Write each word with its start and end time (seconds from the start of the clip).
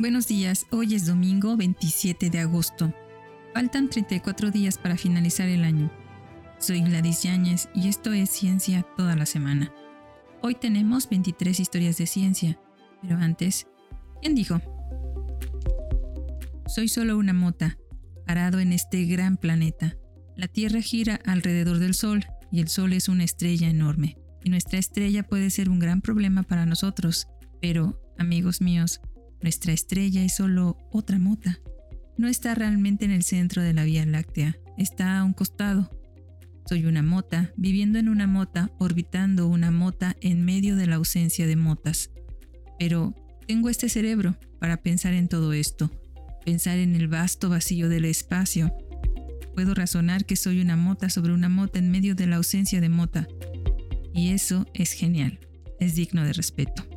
Buenos 0.00 0.28
días, 0.28 0.66
hoy 0.70 0.94
es 0.94 1.04
domingo 1.04 1.58
27 1.58 2.30
de 2.30 2.38
agosto. 2.38 2.90
Faltan 3.52 3.90
34 3.90 4.50
días 4.50 4.78
para 4.78 4.96
finalizar 4.96 5.46
el 5.46 5.62
año. 5.62 5.92
Soy 6.58 6.80
Gladys 6.80 7.22
Yáñez 7.22 7.68
y 7.74 7.86
esto 7.88 8.14
es 8.14 8.30
Ciencia 8.30 8.82
toda 8.96 9.14
la 9.14 9.26
semana. 9.26 9.70
Hoy 10.40 10.54
tenemos 10.54 11.06
23 11.06 11.60
historias 11.60 11.98
de 11.98 12.06
ciencia, 12.06 12.58
pero 13.02 13.18
antes, 13.18 13.66
¿quién 14.22 14.34
dijo? 14.34 14.62
Soy 16.66 16.88
solo 16.88 17.18
una 17.18 17.34
mota, 17.34 17.76
parado 18.26 18.58
en 18.58 18.72
este 18.72 19.04
gran 19.04 19.36
planeta. 19.36 19.98
La 20.34 20.48
Tierra 20.48 20.80
gira 20.80 21.20
alrededor 21.26 21.78
del 21.78 21.92
Sol 21.92 22.24
y 22.50 22.60
el 22.60 22.68
Sol 22.68 22.94
es 22.94 23.10
una 23.10 23.24
estrella 23.24 23.68
enorme. 23.68 24.16
Y 24.44 24.48
nuestra 24.48 24.78
estrella 24.78 25.24
puede 25.24 25.50
ser 25.50 25.68
un 25.68 25.78
gran 25.78 26.00
problema 26.00 26.42
para 26.42 26.64
nosotros, 26.64 27.28
pero, 27.60 28.00
amigos 28.16 28.62
míos, 28.62 29.02
nuestra 29.42 29.72
estrella 29.72 30.22
es 30.22 30.36
solo 30.36 30.76
otra 30.90 31.18
mota. 31.18 31.60
No 32.16 32.28
está 32.28 32.54
realmente 32.54 33.04
en 33.04 33.10
el 33.10 33.22
centro 33.22 33.62
de 33.62 33.72
la 33.72 33.84
Vía 33.84 34.04
Láctea, 34.04 34.56
está 34.76 35.18
a 35.18 35.24
un 35.24 35.32
costado. 35.32 35.90
Soy 36.66 36.84
una 36.84 37.02
mota, 37.02 37.52
viviendo 37.56 37.98
en 37.98 38.08
una 38.08 38.26
mota, 38.26 38.70
orbitando 38.78 39.48
una 39.48 39.70
mota 39.70 40.16
en 40.20 40.44
medio 40.44 40.76
de 40.76 40.86
la 40.86 40.96
ausencia 40.96 41.46
de 41.46 41.56
motas. 41.56 42.10
Pero 42.78 43.14
tengo 43.46 43.68
este 43.68 43.88
cerebro 43.88 44.36
para 44.58 44.76
pensar 44.76 45.14
en 45.14 45.28
todo 45.28 45.52
esto, 45.52 45.90
pensar 46.44 46.78
en 46.78 46.94
el 46.94 47.08
vasto 47.08 47.48
vacío 47.48 47.88
del 47.88 48.04
espacio. 48.04 48.72
Puedo 49.54 49.74
razonar 49.74 50.26
que 50.26 50.36
soy 50.36 50.60
una 50.60 50.76
mota 50.76 51.10
sobre 51.10 51.32
una 51.32 51.48
mota 51.48 51.78
en 51.78 51.90
medio 51.90 52.14
de 52.14 52.26
la 52.26 52.36
ausencia 52.36 52.80
de 52.80 52.88
mota. 52.88 53.26
Y 54.14 54.30
eso 54.30 54.66
es 54.74 54.92
genial, 54.92 55.40
es 55.80 55.94
digno 55.94 56.24
de 56.24 56.32
respeto. 56.34 56.89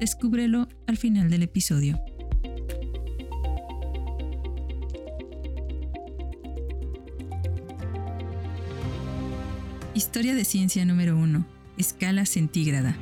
Descúbrelo 0.00 0.68
al 0.86 0.96
final 0.96 1.28
del 1.28 1.42
episodio. 1.42 2.00
Historia 9.94 10.36
de 10.36 10.44
ciencia 10.44 10.84
número 10.84 11.16
1. 11.18 11.44
Escala 11.78 12.26
centígrada. 12.26 12.96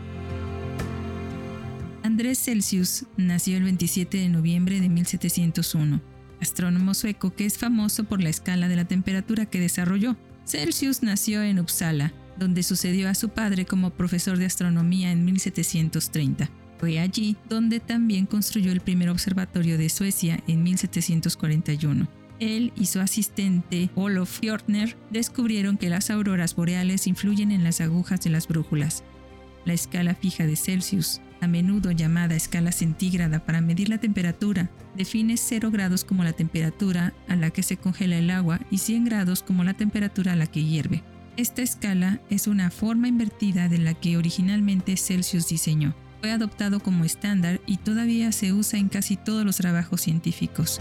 Andrés 2.02 2.39
Celsius 2.39 3.05
nació 3.19 3.58
el 3.58 3.64
27 3.64 4.17
de 4.17 4.28
noviembre 4.30 4.80
de 4.80 4.89
1701, 4.89 6.00
astrónomo 6.41 6.94
sueco 6.94 7.34
que 7.34 7.44
es 7.44 7.58
famoso 7.58 8.05
por 8.05 8.22
la 8.22 8.30
escala 8.30 8.69
de 8.69 8.77
la 8.77 8.86
temperatura 8.86 9.44
que 9.44 9.61
desarrolló. 9.61 10.17
Celsius 10.47 11.02
nació 11.02 11.42
en 11.42 11.58
Uppsala, 11.58 12.14
donde 12.39 12.62
sucedió 12.62 13.11
a 13.11 13.14
su 13.14 13.28
padre 13.28 13.67
como 13.67 13.91
profesor 13.91 14.39
de 14.39 14.47
astronomía 14.47 15.12
en 15.12 15.27
1730. 15.27 16.48
Fue 16.78 16.98
allí 16.98 17.36
donde 17.48 17.80
también 17.80 18.27
construyó 18.27 18.70
el 18.72 18.80
primer 18.80 19.08
observatorio 19.08 19.78
de 19.78 19.88
Suecia 19.88 20.42
en 20.46 20.62
1741. 20.62 22.06
Él 22.38 22.72
y 22.77 22.86
su 22.86 23.00
asistente 23.00 23.88
Olof 23.94 24.41
Fjordner 24.41 24.96
descubrieron 25.10 25.78
que 25.78 25.88
las 25.88 26.10
auroras 26.10 26.55
boreales 26.55 27.06
influyen 27.06 27.50
en 27.50 27.64
las 27.64 27.80
agujas 27.80 28.20
de 28.20 28.30
las 28.30 28.46
brújulas. 28.46 29.05
La 29.64 29.72
escala 29.72 30.14
fija 30.14 30.46
de 30.46 30.55
Celsius, 30.55 31.22
a 31.41 31.46
menudo 31.46 31.92
llamada 31.92 32.36
escala 32.36 32.72
centígrada 32.72 33.44
para 33.44 33.62
medir 33.62 33.88
la 33.88 33.98
temperatura, 33.98 34.70
define 34.94 35.38
0 35.38 35.70
grados 35.70 36.05
como 36.05 36.24
la 36.24 36.34
temperatura 36.34 37.14
a 37.27 37.36
la 37.36 37.50
que 37.50 37.62
se 37.62 37.78
congela 37.78 38.18
el 38.18 38.30
agua 38.30 38.61
y 38.70 38.78
100 38.78 39.06
grados 39.06 39.42
como 39.42 39.64
la 39.64 39.74
temperatura 39.74 40.34
a 40.34 40.36
la 40.36 40.46
que 40.46 40.62
hierve. 40.62 41.02
Esta 41.38 41.62
escala 41.62 42.20
es 42.30 42.46
una 42.46 42.70
forma 42.70 43.08
invertida 43.08 43.68
de 43.68 43.78
la 43.78 43.95
que 43.95 44.17
originalmente 44.18 44.96
Celsius 44.96 45.48
diseñó 45.48 45.95
fue 46.20 46.32
adoptado 46.32 46.80
como 46.80 47.04
estándar 47.04 47.60
y 47.66 47.78
todavía 47.78 48.32
se 48.32 48.52
usa 48.52 48.78
en 48.78 48.88
casi 48.88 49.16
todos 49.16 49.44
los 49.44 49.56
trabajos 49.56 50.00
científicos. 50.00 50.80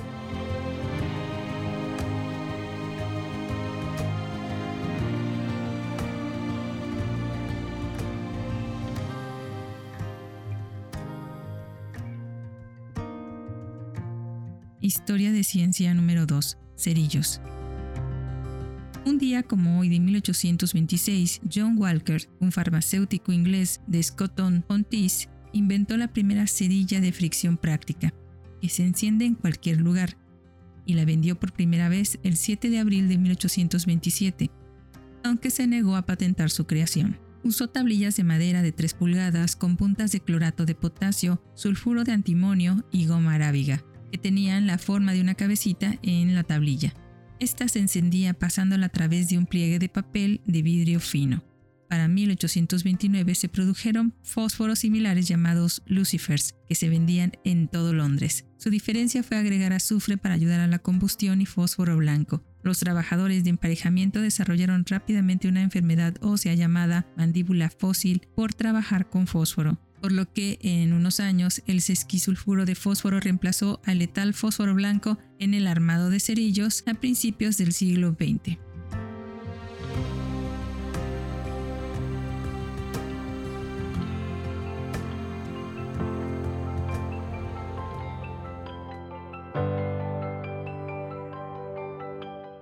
Historia 14.86 15.32
de 15.32 15.44
ciencia 15.44 15.96
número 15.96 16.28
2. 16.28 16.58
Cerillos. 16.78 17.42
Un 19.06 19.20
día 19.20 19.44
como 19.44 19.80
hoy 19.80 19.90
de 19.90 20.00
1826, 20.00 21.42
John 21.54 21.78
Walker, 21.78 22.28
un 22.40 22.52
farmacéutico 22.52 23.32
inglés 23.32 23.80
de 23.86 24.02
Scotton-on-Tees, 24.02 25.30
inventó 25.54 25.96
la 25.96 26.12
primera 26.12 26.48
cerilla 26.48 27.00
de 27.00 27.12
fricción 27.12 27.56
práctica, 27.56 28.12
que 28.60 28.68
se 28.68 28.84
enciende 28.84 29.26
en 29.26 29.36
cualquier 29.36 29.80
lugar, 29.80 30.18
y 30.88 30.96
la 30.96 31.06
vendió 31.06 31.40
por 31.40 31.54
primera 31.54 31.88
vez 31.88 32.18
el 32.24 32.36
7 32.36 32.72
de 32.72 32.80
abril 32.80 33.08
de 33.08 33.20
1827, 33.20 34.50
aunque 35.24 35.52
se 35.52 35.68
negó 35.68 35.96
a 35.96 36.08
patentar 36.08 36.50
su 36.50 36.66
creación. 36.66 37.20
Usó 37.44 37.68
tablillas 37.68 38.16
de 38.16 38.24
madera 38.24 38.64
de 38.64 38.72
3 38.72 38.96
pulgadas 38.96 39.56
con 39.56 39.78
puntas 39.78 40.14
de 40.14 40.20
clorato 40.20 40.66
de 40.66 40.74
potasio, 40.74 41.44
sulfuro 41.54 42.06
de 42.06 42.12
antimonio 42.12 42.84
y 42.92 43.06
goma 43.06 43.36
arábiga, 43.36 43.84
que 44.12 44.18
tenían 44.18 44.66
la 44.66 44.80
forma 44.80 45.14
de 45.14 45.22
una 45.22 45.36
cabecita 45.36 46.00
en 46.02 46.34
la 46.34 46.44
tablilla. 46.44 46.96
Esta 47.40 47.68
se 47.68 47.80
encendía 47.80 48.34
pasándola 48.34 48.86
a 48.86 48.90
través 48.90 49.30
de 49.30 49.38
un 49.38 49.46
pliegue 49.46 49.78
de 49.78 49.90
papel 49.90 50.42
de 50.46 50.62
vidrio 50.62 51.00
fino. 51.00 51.44
Para 51.90 52.08
1829 52.08 53.36
se 53.36 53.50
produjeron 53.50 54.16
fósforos 54.24 54.80
similares 54.80 55.28
llamados 55.28 55.84
lucifers, 55.86 56.56
que 56.68 56.76
se 56.76 56.90
vendían 56.90 57.34
en 57.44 57.68
todo 57.68 57.94
Londres. 57.94 58.46
Su 58.58 58.70
diferencia 58.70 59.22
fue 59.22 59.38
agregar 59.38 59.74
azufre 59.74 60.18
para 60.18 60.34
ayudar 60.34 60.62
a 60.62 60.68
la 60.68 60.80
combustión 60.80 61.42
y 61.42 61.46
fósforo 61.46 61.98
blanco. 61.98 62.42
Los 62.64 62.80
trabajadores 62.80 63.44
de 63.44 63.52
emparejamiento 63.52 64.22
desarrollaron 64.22 64.86
rápidamente 64.88 65.48
una 65.48 65.62
enfermedad 65.62 66.16
ósea 66.22 66.56
llamada 66.56 67.06
mandíbula 67.16 67.70
fósil 67.70 68.28
por 68.36 68.54
trabajar 68.54 69.10
con 69.10 69.28
fósforo 69.28 69.80
por 70.06 70.12
lo 70.12 70.32
que 70.32 70.60
en 70.62 70.94
unos 70.94 71.20
años 71.20 71.64
el 71.66 71.82
sesquisulfuro 71.82 72.66
de 72.66 72.76
fósforo 72.76 73.20
reemplazó 73.20 73.82
al 73.86 73.98
letal 73.98 74.36
fósforo 74.36 74.76
blanco 74.76 75.18
en 75.40 75.56
el 75.56 75.66
armado 75.66 76.12
de 76.12 76.20
cerillos 76.20 76.84
a 76.86 76.94
principios 76.94 77.58
del 77.58 77.74
siglo 77.74 78.12
XX. 78.12 78.60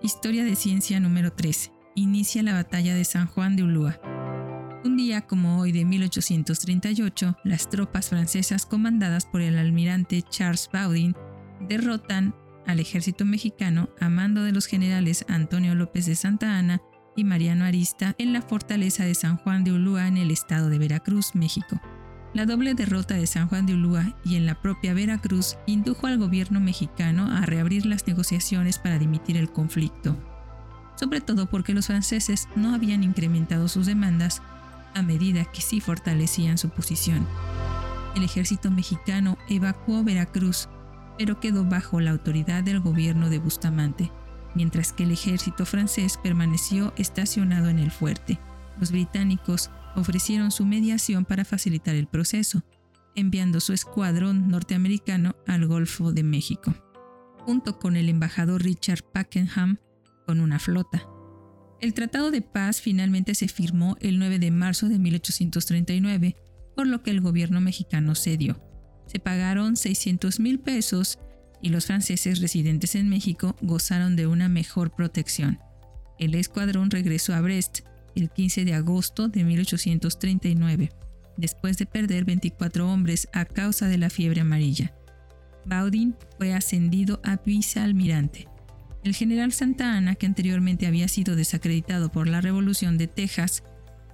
Historia 0.01 0.45
de 0.45 0.55
ciencia 0.55 1.01
número 1.01 1.33
13. 1.33 1.73
Inicia 1.95 2.41
la 2.41 2.53
batalla 2.53 2.95
de 2.95 3.03
San 3.03 3.27
Juan 3.27 3.57
de 3.57 3.63
Ulúa. 3.63 4.12
Un 4.85 4.97
día 4.97 5.21
como 5.21 5.59
hoy 5.59 5.71
de 5.71 5.85
1838, 5.85 7.37
las 7.45 7.69
tropas 7.69 8.09
francesas 8.09 8.65
comandadas 8.65 9.25
por 9.25 9.39
el 9.39 9.57
almirante 9.57 10.21
Charles 10.23 10.69
Baudin 10.73 11.15
derrotan 11.69 12.35
al 12.67 12.81
ejército 12.81 13.23
mexicano 13.23 13.87
a 14.01 14.09
mando 14.09 14.43
de 14.43 14.51
los 14.51 14.65
generales 14.65 15.23
Antonio 15.29 15.73
López 15.73 16.05
de 16.05 16.15
Santa 16.15 16.57
Ana 16.57 16.81
y 17.15 17.23
Mariano 17.23 17.63
Arista 17.63 18.13
en 18.17 18.33
la 18.33 18.41
fortaleza 18.41 19.05
de 19.05 19.15
San 19.15 19.37
Juan 19.37 19.63
de 19.63 19.71
Ulúa 19.71 20.09
en 20.09 20.17
el 20.17 20.31
estado 20.31 20.67
de 20.67 20.79
Veracruz, 20.79 21.33
México. 21.33 21.79
La 22.33 22.45
doble 22.45 22.73
derrota 22.73 23.13
de 23.13 23.27
San 23.27 23.47
Juan 23.47 23.65
de 23.65 23.75
Ulúa 23.75 24.17
y 24.25 24.35
en 24.35 24.45
la 24.45 24.61
propia 24.61 24.93
Veracruz 24.93 25.55
indujo 25.65 26.07
al 26.07 26.17
gobierno 26.17 26.59
mexicano 26.59 27.31
a 27.31 27.45
reabrir 27.45 27.85
las 27.85 28.05
negociaciones 28.05 28.79
para 28.79 28.99
dimitir 28.99 29.37
el 29.37 29.49
conflicto, 29.49 30.17
sobre 30.95 31.21
todo 31.21 31.45
porque 31.45 31.73
los 31.73 31.87
franceses 31.87 32.49
no 32.57 32.73
habían 32.73 33.03
incrementado 33.03 33.69
sus 33.69 33.85
demandas 33.85 34.41
a 34.95 35.01
medida 35.01 35.45
que 35.45 35.61
sí 35.61 35.79
fortalecían 35.79 36.57
su 36.57 36.69
posición. 36.69 37.27
El 38.15 38.23
ejército 38.23 38.69
mexicano 38.71 39.37
evacuó 39.49 40.03
Veracruz, 40.03 40.69
pero 41.17 41.39
quedó 41.39 41.65
bajo 41.65 41.99
la 41.99 42.11
autoridad 42.11 42.63
del 42.63 42.79
gobierno 42.79 43.29
de 43.29 43.39
Bustamante, 43.39 44.11
mientras 44.55 44.93
que 44.93 45.03
el 45.03 45.11
ejército 45.11 45.65
francés 45.65 46.17
permaneció 46.21 46.93
estacionado 46.97 47.69
en 47.69 47.79
el 47.79 47.91
fuerte. 47.91 48.39
Los 48.79 48.91
británicos 48.91 49.69
ofrecieron 49.95 50.51
su 50.51 50.65
mediación 50.65 51.25
para 51.25 51.45
facilitar 51.45 51.95
el 51.95 52.07
proceso, 52.07 52.63
enviando 53.15 53.59
su 53.59 53.73
escuadrón 53.73 54.49
norteamericano 54.49 55.35
al 55.47 55.67
Golfo 55.67 56.11
de 56.11 56.23
México, 56.23 56.73
junto 57.39 57.79
con 57.79 57.95
el 57.95 58.09
embajador 58.09 58.63
Richard 58.63 59.03
Pakenham 59.03 59.77
con 60.25 60.39
una 60.39 60.59
flota. 60.59 61.07
El 61.83 61.93
Tratado 61.93 62.31
de 62.31 62.41
Paz 62.41 62.79
finalmente 62.79 63.35
se 63.35 63.49
firmó 63.49 63.97
el 63.99 64.17
9 64.17 64.39
de 64.39 64.51
marzo 64.51 64.87
de 64.87 64.99
1839, 64.99 66.37
por 66.77 66.87
lo 66.87 67.03
que 67.03 67.11
el 67.11 67.19
gobierno 67.19 67.59
mexicano 67.59 68.15
cedió. 68.15 68.57
Se 69.05 69.19
pagaron 69.19 69.75
600 69.75 70.39
mil 70.39 70.61
pesos 70.61 71.19
y 71.61 71.71
los 71.71 71.87
franceses 71.87 72.39
residentes 72.39 72.95
en 72.95 73.09
México 73.09 73.57
gozaron 73.61 74.15
de 74.15 74.27
una 74.27 74.47
mejor 74.47 74.95
protección. 74.95 75.59
El 76.19 76.35
escuadrón 76.35 76.89
regresó 76.89 77.33
a 77.33 77.41
Brest 77.41 77.79
el 78.15 78.29
15 78.29 78.63
de 78.63 78.75
agosto 78.75 79.27
de 79.27 79.43
1839. 79.43 80.89
después 81.35 81.77
de 81.77 81.85
perder 81.85 82.23
24 82.23 82.89
hombres 82.89 83.27
a 83.33 83.43
causa 83.43 83.89
de 83.89 83.97
la 83.97 84.09
fiebre 84.09 84.39
amarilla. 84.39 84.93
Baudin 85.65 86.15
fue 86.37 86.53
ascendido 86.53 87.19
a 87.25 87.35
vicealmirante. 87.45 88.47
El 89.03 89.13
general 89.13 89.51
Santa 89.51 89.97
Ana, 89.97 90.15
que 90.15 90.25
anteriormente 90.25 90.87
había 90.87 91.09
sido 91.09 91.35
desacreditado 91.35 92.09
por 92.09 92.27
la 92.27 92.39
Revolución 92.39 92.97
de 92.97 93.07
Texas, 93.07 93.63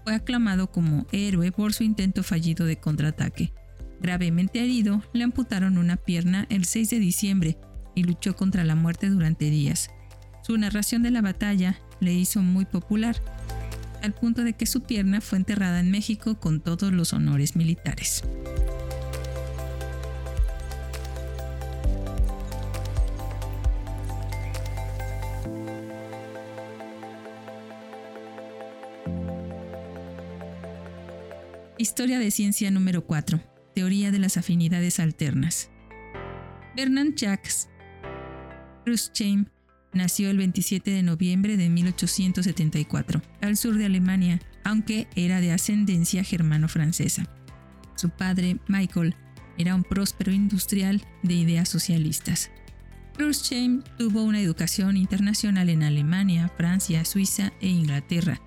fue 0.04 0.16
aclamado 0.16 0.72
como 0.72 1.06
héroe 1.12 1.52
por 1.52 1.74
su 1.74 1.84
intento 1.84 2.24
fallido 2.24 2.66
de 2.66 2.80
contraataque. 2.80 3.54
Gravemente 4.02 4.64
herido, 4.64 5.04
le 5.14 5.24
amputaron 5.24 5.78
una 5.78 5.98
pierna 5.98 6.48
el 6.50 6.66
6 6.66 6.90
de 6.90 7.00
diciembre 7.00 7.58
y 7.94 8.04
luchó 8.04 8.36
contra 8.36 8.64
la 8.64 8.76
muerte 8.76 9.10
durante 9.10 9.52
días. 9.52 9.92
Su 10.42 10.58
narración 10.58 11.04
de 11.04 11.12
la 11.12 11.22
batalla 11.22 11.80
le 12.00 12.14
hizo 12.14 12.42
muy 12.42 12.66
popular, 12.66 13.22
al 14.02 14.14
punto 14.14 14.44
de 14.44 14.54
que 14.54 14.66
su 14.66 14.82
pierna 14.82 15.22
fue 15.22 15.38
enterrada 15.38 15.80
en 15.80 15.92
México 15.92 16.40
con 16.40 16.62
todos 16.62 16.92
los 16.92 17.14
honores 17.14 17.56
militares. 17.56 18.24
Historia 32.00 32.20
de 32.20 32.32
ciencia 32.32 32.72
número 32.72 33.04
4. 33.06 33.42
Teoría 33.76 34.10
de 34.10 34.20
las 34.20 34.38
afinidades 34.38 35.02
alternas. 35.02 35.70
Bernard 36.74 37.14
Jacques 37.14 37.68
Krusheim 38.86 39.48
nació 39.92 40.30
el 40.30 40.38
27 40.38 40.92
de 40.92 41.04
noviembre 41.04 41.58
de 41.58 41.68
1874, 41.68 43.22
al 43.42 43.58
sur 43.58 43.76
de 43.76 43.84
Alemania, 43.84 44.40
aunque 44.64 45.10
era 45.18 45.42
de 45.42 45.52
ascendencia 45.52 46.24
germano-francesa. 46.24 47.26
Su 47.96 48.10
padre, 48.12 48.60
Michael, 48.70 49.14
era 49.58 49.76
un 49.76 49.84
próspero 49.84 50.32
industrial 50.32 51.06
de 51.22 51.34
ideas 51.34 51.68
socialistas. 51.68 52.50
Krusheim 53.18 53.84
tuvo 53.98 54.24
una 54.24 54.40
educación 54.40 54.96
internacional 54.96 55.68
en 55.68 55.84
Alemania, 55.84 56.50
Francia, 56.56 57.04
Suiza 57.04 57.52
e 57.60 57.68
Inglaterra, 57.68 58.40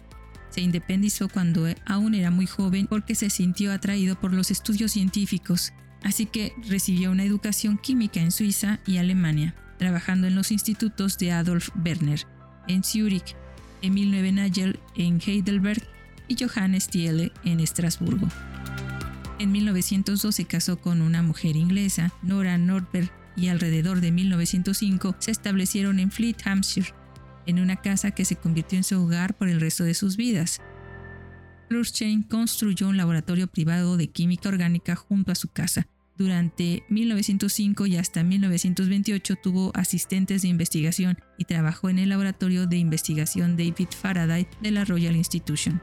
se 0.52 0.60
independizó 0.60 1.28
cuando 1.28 1.66
aún 1.86 2.14
era 2.14 2.30
muy 2.30 2.46
joven 2.46 2.86
porque 2.86 3.14
se 3.14 3.30
sintió 3.30 3.72
atraído 3.72 4.20
por 4.20 4.32
los 4.32 4.50
estudios 4.50 4.92
científicos, 4.92 5.72
así 6.02 6.26
que 6.26 6.52
recibió 6.68 7.10
una 7.10 7.24
educación 7.24 7.78
química 7.78 8.20
en 8.20 8.30
Suiza 8.30 8.80
y 8.86 8.98
Alemania, 8.98 9.54
trabajando 9.78 10.26
en 10.26 10.34
los 10.34 10.52
institutos 10.52 11.18
de 11.18 11.32
Adolf 11.32 11.70
Werner, 11.84 12.26
en 12.68 12.84
Zúrich, 12.84 13.34
Emil 13.80 14.10
Neuenagel 14.10 14.78
en 14.94 15.20
Heidelberg 15.24 15.82
y 16.28 16.36
Johannes 16.36 16.88
Thiele 16.88 17.32
en 17.44 17.60
Estrasburgo. 17.60 18.28
En 19.38 19.50
1902 19.50 20.34
se 20.34 20.44
casó 20.44 20.78
con 20.78 21.02
una 21.02 21.22
mujer 21.22 21.56
inglesa, 21.56 22.12
Nora 22.22 22.58
Nordberg, 22.58 23.10
y 23.34 23.48
alrededor 23.48 24.00
de 24.00 24.12
1905 24.12 25.16
se 25.18 25.30
establecieron 25.30 25.98
en 25.98 26.10
Fleet, 26.10 26.36
Hampshire, 26.44 26.94
en 27.46 27.58
una 27.58 27.76
casa 27.76 28.10
que 28.10 28.24
se 28.24 28.36
convirtió 28.36 28.78
en 28.78 28.84
su 28.84 29.00
hogar 29.02 29.34
por 29.34 29.48
el 29.48 29.60
resto 29.60 29.84
de 29.84 29.94
sus 29.94 30.16
vidas. 30.16 30.60
Chain 31.80 32.22
construyó 32.22 32.88
un 32.88 32.96
laboratorio 32.96 33.46
privado 33.46 33.96
de 33.96 34.08
química 34.08 34.48
orgánica 34.48 34.94
junto 34.94 35.32
a 35.32 35.34
su 35.34 35.48
casa. 35.48 35.86
Durante 36.18 36.84
1905 36.90 37.86
y 37.86 37.96
hasta 37.96 38.22
1928 38.22 39.36
tuvo 39.42 39.72
asistentes 39.74 40.42
de 40.42 40.48
investigación 40.48 41.18
y 41.38 41.46
trabajó 41.46 41.88
en 41.88 41.98
el 41.98 42.10
laboratorio 42.10 42.66
de 42.66 42.76
investigación 42.76 43.56
David 43.56 43.88
Faraday 43.90 44.46
de 44.60 44.70
la 44.70 44.84
Royal 44.84 45.16
Institution. 45.16 45.80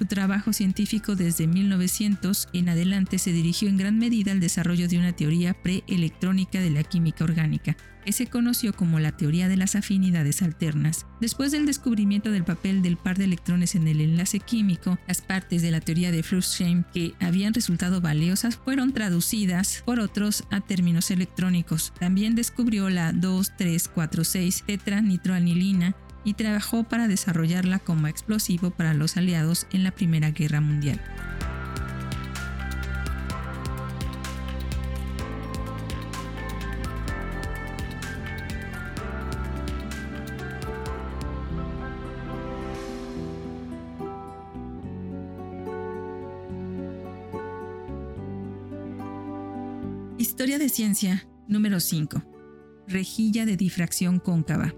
Su 0.00 0.06
trabajo 0.06 0.54
científico 0.54 1.14
desde 1.14 1.46
1900 1.46 2.48
en 2.54 2.70
adelante 2.70 3.18
se 3.18 3.34
dirigió 3.34 3.68
en 3.68 3.76
gran 3.76 3.98
medida 3.98 4.32
al 4.32 4.40
desarrollo 4.40 4.88
de 4.88 4.96
una 4.96 5.12
teoría 5.12 5.52
preelectrónica 5.52 6.58
de 6.58 6.70
la 6.70 6.82
química 6.84 7.22
orgánica, 7.22 7.76
que 8.02 8.12
se 8.12 8.26
conoció 8.26 8.72
como 8.72 8.98
la 8.98 9.12
teoría 9.12 9.46
de 9.46 9.58
las 9.58 9.76
afinidades 9.76 10.40
alternas. 10.40 11.04
Después 11.20 11.52
del 11.52 11.66
descubrimiento 11.66 12.30
del 12.30 12.44
papel 12.44 12.80
del 12.80 12.96
par 12.96 13.18
de 13.18 13.24
electrones 13.24 13.74
en 13.74 13.86
el 13.88 14.00
enlace 14.00 14.40
químico, 14.40 14.98
las 15.06 15.20
partes 15.20 15.60
de 15.60 15.70
la 15.70 15.82
teoría 15.82 16.10
de 16.10 16.22
Fluxheim 16.22 16.84
que 16.94 17.12
habían 17.20 17.52
resultado 17.52 18.00
valiosas 18.00 18.56
fueron 18.56 18.94
traducidas 18.94 19.82
por 19.84 20.00
otros 20.00 20.44
a 20.50 20.62
términos 20.62 21.10
electrónicos. 21.10 21.92
También 22.00 22.34
descubrió 22.34 22.88
la 22.88 23.12
2,3,4,6 23.12 24.64
tetranitroanilina 24.64 25.94
y 26.24 26.34
trabajó 26.34 26.84
para 26.84 27.08
desarrollarla 27.08 27.78
como 27.78 28.06
explosivo 28.06 28.70
para 28.70 28.94
los 28.94 29.16
aliados 29.16 29.66
en 29.72 29.84
la 29.84 29.90
Primera 29.90 30.30
Guerra 30.30 30.60
Mundial. 30.60 31.00
Historia 50.40 50.58
de 50.58 50.68
ciencia 50.68 51.26
número 51.48 51.80
5. 51.80 52.22
Rejilla 52.88 53.44
de 53.44 53.56
difracción 53.56 54.18
cóncava. 54.18 54.72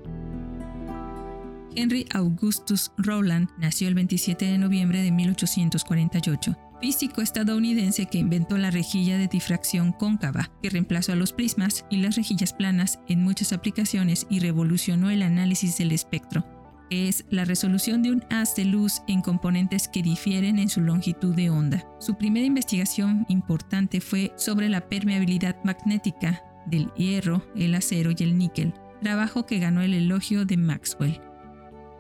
Henry 1.76 2.06
Augustus 2.12 2.92
Rowland 2.98 3.48
nació 3.58 3.88
el 3.88 3.94
27 3.94 4.44
de 4.44 4.58
noviembre 4.58 5.02
de 5.02 5.10
1848, 5.10 6.56
físico 6.80 7.22
estadounidense 7.22 8.06
que 8.06 8.19
inventó 8.19 8.58
la 8.58 8.70
rejilla 8.70 9.19
de 9.19 9.28
difracción 9.28 9.92
cóncava, 9.92 10.50
que 10.62 10.70
reemplazó 10.70 11.12
a 11.12 11.16
los 11.16 11.32
prismas 11.32 11.84
y 11.90 11.98
las 11.98 12.16
rejillas 12.16 12.52
planas 12.52 12.98
en 13.08 13.22
muchas 13.22 13.52
aplicaciones 13.52 14.26
y 14.28 14.40
revolucionó 14.40 15.10
el 15.10 15.22
análisis 15.22 15.78
del 15.78 15.92
espectro, 15.92 16.44
que 16.90 17.08
es 17.08 17.24
la 17.30 17.44
resolución 17.44 18.02
de 18.02 18.12
un 18.12 18.24
haz 18.30 18.54
de 18.56 18.64
luz 18.64 19.02
en 19.06 19.22
componentes 19.22 19.88
que 19.88 20.02
difieren 20.02 20.58
en 20.58 20.69
su 20.69 20.80
longitud 20.80 21.34
de 21.34 21.50
onda. 21.50 21.86
Su 22.00 22.16
primera 22.16 22.46
investigación 22.46 23.24
importante 23.28 24.00
fue 24.00 24.32
sobre 24.36 24.69
la 24.69 24.88
permeabilidad 24.88 25.56
magnética 25.64 26.42
del 26.66 26.92
hierro, 26.94 27.44
el 27.56 27.74
acero 27.74 28.10
y 28.16 28.22
el 28.22 28.36
níquel, 28.36 28.74
trabajo 29.02 29.46
que 29.46 29.58
ganó 29.58 29.82
el 29.82 29.94
elogio 29.94 30.44
de 30.44 30.56
Maxwell. 30.56 31.20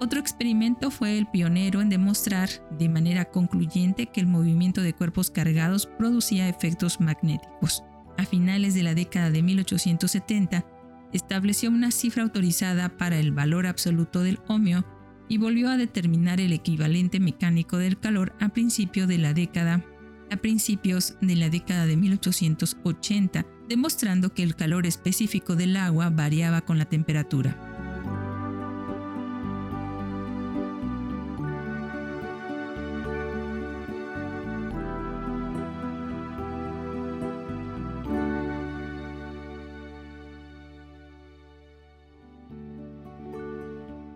Otro 0.02 0.18
experimento 0.18 0.90
fue 0.90 1.16
el 1.16 1.26
pionero 1.26 1.80
en 1.80 1.88
demostrar 1.88 2.48
de 2.76 2.88
manera 2.88 3.24
concluyente 3.24 4.06
que 4.06 4.20
el 4.20 4.26
movimiento 4.26 4.82
de 4.82 4.94
cuerpos 4.94 5.30
cargados 5.30 5.86
producía 5.86 6.48
efectos 6.48 7.00
magnéticos. 7.00 7.84
A 8.18 8.24
finales 8.24 8.74
de 8.74 8.82
la 8.82 8.96
década 8.96 9.30
de 9.30 9.44
1870, 9.44 10.66
estableció 11.12 11.70
una 11.70 11.92
cifra 11.92 12.24
autorizada 12.24 12.88
para 12.88 13.16
el 13.16 13.30
valor 13.30 13.64
absoluto 13.64 14.24
del 14.24 14.40
ohmio 14.48 14.84
y 15.28 15.38
volvió 15.38 15.70
a 15.70 15.76
determinar 15.76 16.40
el 16.40 16.52
equivalente 16.52 17.20
mecánico 17.20 17.78
del 17.78 18.00
calor 18.00 18.34
a 18.40 18.48
principio 18.48 19.06
de 19.06 19.18
la 19.18 19.32
década 19.32 19.84
a 20.32 20.36
principios 20.36 21.14
de 21.20 21.36
la 21.36 21.48
década 21.48 21.86
de 21.86 21.96
1880, 21.96 23.46
demostrando 23.68 24.34
que 24.34 24.42
el 24.42 24.56
calor 24.56 24.84
específico 24.84 25.54
del 25.54 25.76
agua 25.76 26.10
variaba 26.10 26.62
con 26.62 26.78
la 26.78 26.86
temperatura. 26.86 27.71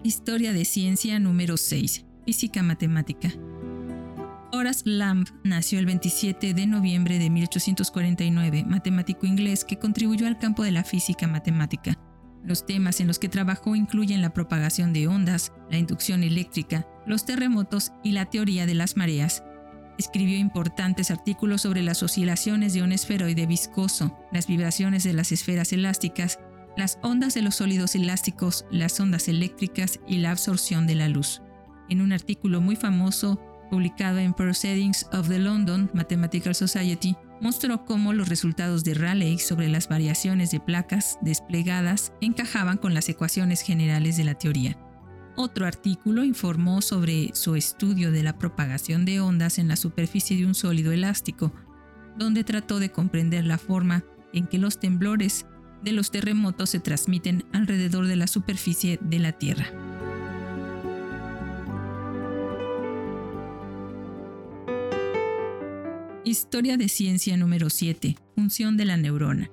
Historia 0.06 0.52
de 0.52 0.64
ciencia 0.64 1.18
número 1.18 1.56
6. 1.56 2.04
Física 2.24 2.62
matemática. 2.62 3.32
Horace 4.52 4.82
Lamb 4.84 5.26
nació 5.42 5.80
el 5.80 5.86
27 5.86 6.54
de 6.54 6.66
noviembre 6.68 7.18
de 7.18 7.28
1849, 7.28 8.64
matemático 8.68 9.26
inglés 9.26 9.64
que 9.64 9.80
contribuyó 9.80 10.28
al 10.28 10.38
campo 10.38 10.62
de 10.62 10.70
la 10.70 10.84
física 10.84 11.26
matemática. 11.26 11.98
Los 12.44 12.64
temas 12.66 13.00
en 13.00 13.08
los 13.08 13.18
que 13.18 13.28
trabajó 13.28 13.74
incluyen 13.74 14.22
la 14.22 14.32
propagación 14.32 14.92
de 14.92 15.08
ondas, 15.08 15.52
la 15.72 15.78
inducción 15.78 16.22
eléctrica, 16.22 16.86
los 17.04 17.24
terremotos 17.24 17.90
y 18.04 18.12
la 18.12 18.26
teoría 18.26 18.64
de 18.64 18.74
las 18.74 18.96
mareas. 18.96 19.42
Escribió 19.98 20.38
importantes 20.38 21.10
artículos 21.10 21.62
sobre 21.62 21.82
las 21.82 22.04
oscilaciones 22.04 22.74
de 22.74 22.84
un 22.84 22.92
esferoide 22.92 23.46
viscoso, 23.46 24.16
las 24.30 24.46
vibraciones 24.46 25.02
de 25.02 25.14
las 25.14 25.32
esferas 25.32 25.72
elásticas 25.72 26.38
las 26.76 26.98
ondas 27.02 27.34
de 27.34 27.42
los 27.42 27.56
sólidos 27.56 27.94
elásticos, 27.94 28.66
las 28.70 28.98
ondas 29.00 29.28
eléctricas 29.28 30.00
y 30.06 30.18
la 30.18 30.30
absorción 30.30 30.86
de 30.86 30.94
la 30.94 31.08
luz. 31.08 31.42
En 31.88 32.00
un 32.00 32.12
artículo 32.12 32.60
muy 32.60 32.76
famoso 32.76 33.40
publicado 33.70 34.18
en 34.18 34.32
Proceedings 34.32 35.06
of 35.12 35.28
the 35.28 35.38
London 35.38 35.90
Mathematical 35.94 36.54
Society, 36.54 37.16
mostró 37.40 37.84
cómo 37.84 38.12
los 38.12 38.28
resultados 38.28 38.84
de 38.84 38.94
Rayleigh 38.94 39.38
sobre 39.38 39.68
las 39.68 39.88
variaciones 39.88 40.50
de 40.50 40.60
placas 40.60 41.18
desplegadas 41.20 42.12
encajaban 42.20 42.78
con 42.78 42.94
las 42.94 43.08
ecuaciones 43.08 43.62
generales 43.62 44.16
de 44.16 44.24
la 44.24 44.34
teoría. 44.34 44.78
Otro 45.36 45.66
artículo 45.66 46.24
informó 46.24 46.80
sobre 46.80 47.30
su 47.34 47.56
estudio 47.56 48.10
de 48.10 48.22
la 48.22 48.38
propagación 48.38 49.04
de 49.04 49.20
ondas 49.20 49.58
en 49.58 49.68
la 49.68 49.76
superficie 49.76 50.36
de 50.36 50.46
un 50.46 50.54
sólido 50.54 50.92
elástico, 50.92 51.52
donde 52.16 52.44
trató 52.44 52.78
de 52.78 52.90
comprender 52.90 53.44
la 53.44 53.58
forma 53.58 54.02
en 54.32 54.46
que 54.46 54.58
los 54.58 54.80
temblores 54.80 55.44
de 55.82 55.92
los 55.92 56.10
terremotos 56.10 56.70
se 56.70 56.80
transmiten 56.80 57.44
alrededor 57.52 58.06
de 58.06 58.16
la 58.16 58.26
superficie 58.26 58.98
de 59.00 59.18
la 59.18 59.32
Tierra. 59.32 59.70
Historia 66.24 66.76
de 66.76 66.88
ciencia 66.88 67.36
número 67.36 67.70
7. 67.70 68.16
Función 68.34 68.76
de 68.76 68.84
la 68.84 68.96
neurona. 68.96 69.48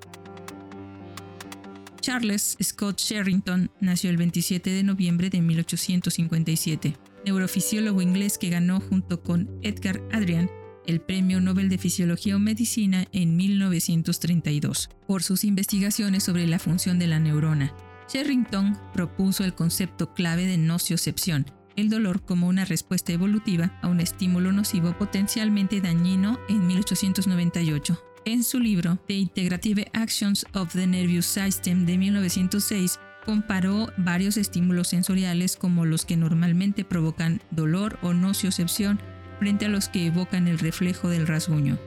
Charles 2.01 2.57
Scott 2.61 2.99
Sherrington 2.99 3.71
nació 3.79 4.09
el 4.09 4.17
27 4.17 4.69
de 4.71 4.83
noviembre 4.83 5.29
de 5.29 5.41
1857, 5.41 6.97
neurofisiólogo 7.25 8.01
inglés 8.01 8.37
que 8.37 8.49
ganó 8.49 8.81
junto 8.81 9.21
con 9.21 9.49
Edgar 9.61 10.01
Adrian 10.11 10.49
el 10.85 11.01
Premio 11.01 11.41
Nobel 11.41 11.69
de 11.69 11.77
Fisiología 11.77 12.35
o 12.35 12.39
Medicina 12.39 13.07
en 13.11 13.35
1932 13.35 14.89
por 15.07 15.23
sus 15.23 15.43
investigaciones 15.43 16.23
sobre 16.23 16.47
la 16.47 16.59
función 16.59 16.99
de 16.99 17.07
la 17.07 17.19
neurona. 17.19 17.73
Sherrington 18.11 18.77
propuso 18.93 19.43
el 19.43 19.53
concepto 19.53 20.13
clave 20.13 20.45
de 20.45 20.57
nociocepción, 20.57 21.45
el 21.75 21.89
dolor 21.89 22.23
como 22.23 22.47
una 22.47 22.65
respuesta 22.65 23.13
evolutiva 23.13 23.79
a 23.81 23.87
un 23.87 23.99
estímulo 23.99 24.51
nocivo 24.51 24.97
potencialmente 24.97 25.81
dañino 25.81 26.39
en 26.49 26.67
1898. 26.67 28.03
En 28.25 28.43
su 28.43 28.59
libro 28.59 28.99
The 29.07 29.15
Integrative 29.15 29.87
Actions 29.93 30.45
of 30.53 30.73
the 30.73 30.87
Nervous 30.87 31.25
System 31.25 31.85
de 31.85 31.97
1906, 31.97 32.99
comparó 33.25 33.91
varios 33.97 34.37
estímulos 34.37 34.89
sensoriales 34.89 35.55
como 35.55 35.85
los 35.85 36.05
que 36.05 36.17
normalmente 36.17 36.85
provocan 36.85 37.41
dolor 37.51 37.97
o 38.01 38.13
nociocepción 38.13 38.99
frente 39.43 39.65
a 39.65 39.69
los 39.69 39.89
que 39.89 40.05
evocan 40.05 40.47
el 40.47 40.57
reflejo 40.57 41.09
del 41.09 41.27
rasguño 41.27 41.77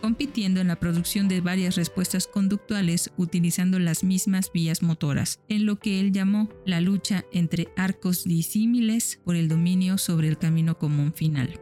compitiendo 0.00 0.60
en 0.60 0.68
la 0.68 0.80
producción 0.80 1.26
de 1.28 1.40
varias 1.40 1.76
respuestas 1.76 2.28
conductuales 2.28 3.12
utilizando 3.16 3.78
las 3.78 4.02
mismas 4.02 4.50
vías 4.52 4.82
motoras, 4.82 5.40
en 5.48 5.64
lo 5.64 5.78
que 5.78 6.00
él 6.00 6.12
llamó 6.12 6.48
la 6.66 6.80
lucha 6.80 7.24
entre 7.32 7.68
arcos 7.76 8.24
disímiles 8.24 9.20
por 9.24 9.36
el 9.36 9.48
dominio 9.48 9.98
sobre 9.98 10.26
el 10.26 10.38
camino 10.38 10.76
común 10.76 11.12
final. 11.12 11.60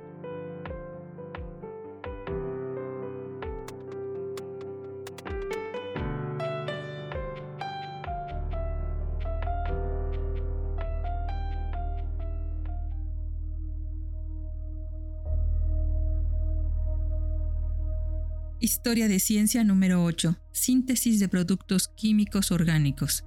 Historia 18.81 19.09
de 19.09 19.21
ciencia 19.21 19.63
número 19.63 20.03
8. 20.03 20.39
Síntesis 20.53 21.21
de 21.21 21.29
productos 21.29 21.89
químicos 21.89 22.51
orgánicos. 22.51 23.25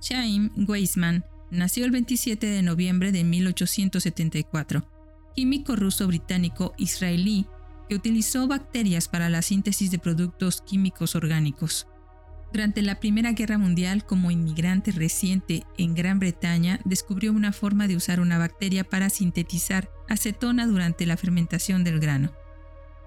Chaim 0.00 0.52
Weizmann 0.68 1.24
nació 1.50 1.84
el 1.84 1.90
27 1.90 2.46
de 2.46 2.62
noviembre 2.62 3.10
de 3.10 3.24
1874, 3.24 4.88
químico 5.34 5.74
ruso-británico 5.74 6.74
israelí 6.78 7.44
que 7.88 7.96
utilizó 7.96 8.46
bacterias 8.46 9.08
para 9.08 9.28
la 9.28 9.42
síntesis 9.42 9.90
de 9.90 9.98
productos 9.98 10.62
químicos 10.62 11.16
orgánicos. 11.16 11.88
Durante 12.52 12.80
la 12.80 13.00
Primera 13.00 13.32
Guerra 13.32 13.58
Mundial, 13.58 14.06
como 14.06 14.30
inmigrante 14.30 14.92
reciente 14.92 15.64
en 15.76 15.96
Gran 15.96 16.20
Bretaña, 16.20 16.78
descubrió 16.84 17.32
una 17.32 17.50
forma 17.50 17.88
de 17.88 17.96
usar 17.96 18.20
una 18.20 18.38
bacteria 18.38 18.84
para 18.84 19.10
sintetizar 19.10 19.90
acetona 20.08 20.68
durante 20.68 21.04
la 21.04 21.16
fermentación 21.16 21.82
del 21.82 21.98
grano. 21.98 22.43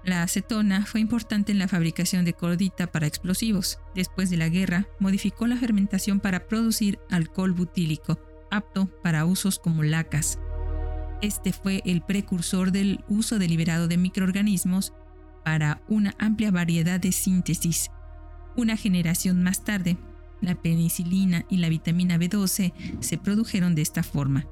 La 0.08 0.22
acetona 0.22 0.86
fue 0.86 1.02
importante 1.02 1.52
en 1.52 1.58
la 1.58 1.68
fabricación 1.68 2.24
de 2.24 2.32
cordita 2.32 2.86
para 2.86 3.06
explosivos. 3.06 3.78
Después 3.94 4.30
de 4.30 4.38
la 4.38 4.48
guerra, 4.48 4.88
modificó 4.98 5.46
la 5.46 5.58
fermentación 5.58 6.18
para 6.18 6.46
producir 6.48 6.98
alcohol 7.10 7.52
butílico, 7.52 8.18
apto 8.50 8.86
para 9.02 9.26
usos 9.26 9.58
como 9.58 9.82
lacas. 9.82 10.38
Este 11.20 11.52
fue 11.52 11.82
el 11.84 12.00
precursor 12.00 12.72
del 12.72 13.04
uso 13.08 13.38
deliberado 13.38 13.86
de 13.86 13.98
microorganismos 13.98 14.94
para 15.44 15.82
una 15.88 16.14
amplia 16.18 16.50
variedad 16.52 16.98
de 16.98 17.12
síntesis. 17.12 17.90
Una 18.56 18.78
generación 18.78 19.42
más 19.42 19.62
tarde, 19.62 19.98
la 20.40 20.54
penicilina 20.54 21.44
y 21.50 21.58
la 21.58 21.68
vitamina 21.68 22.16
B12 22.16 22.72
se 23.00 23.18
produjeron 23.18 23.74
de 23.74 23.82
esta 23.82 24.02
forma. 24.02 24.46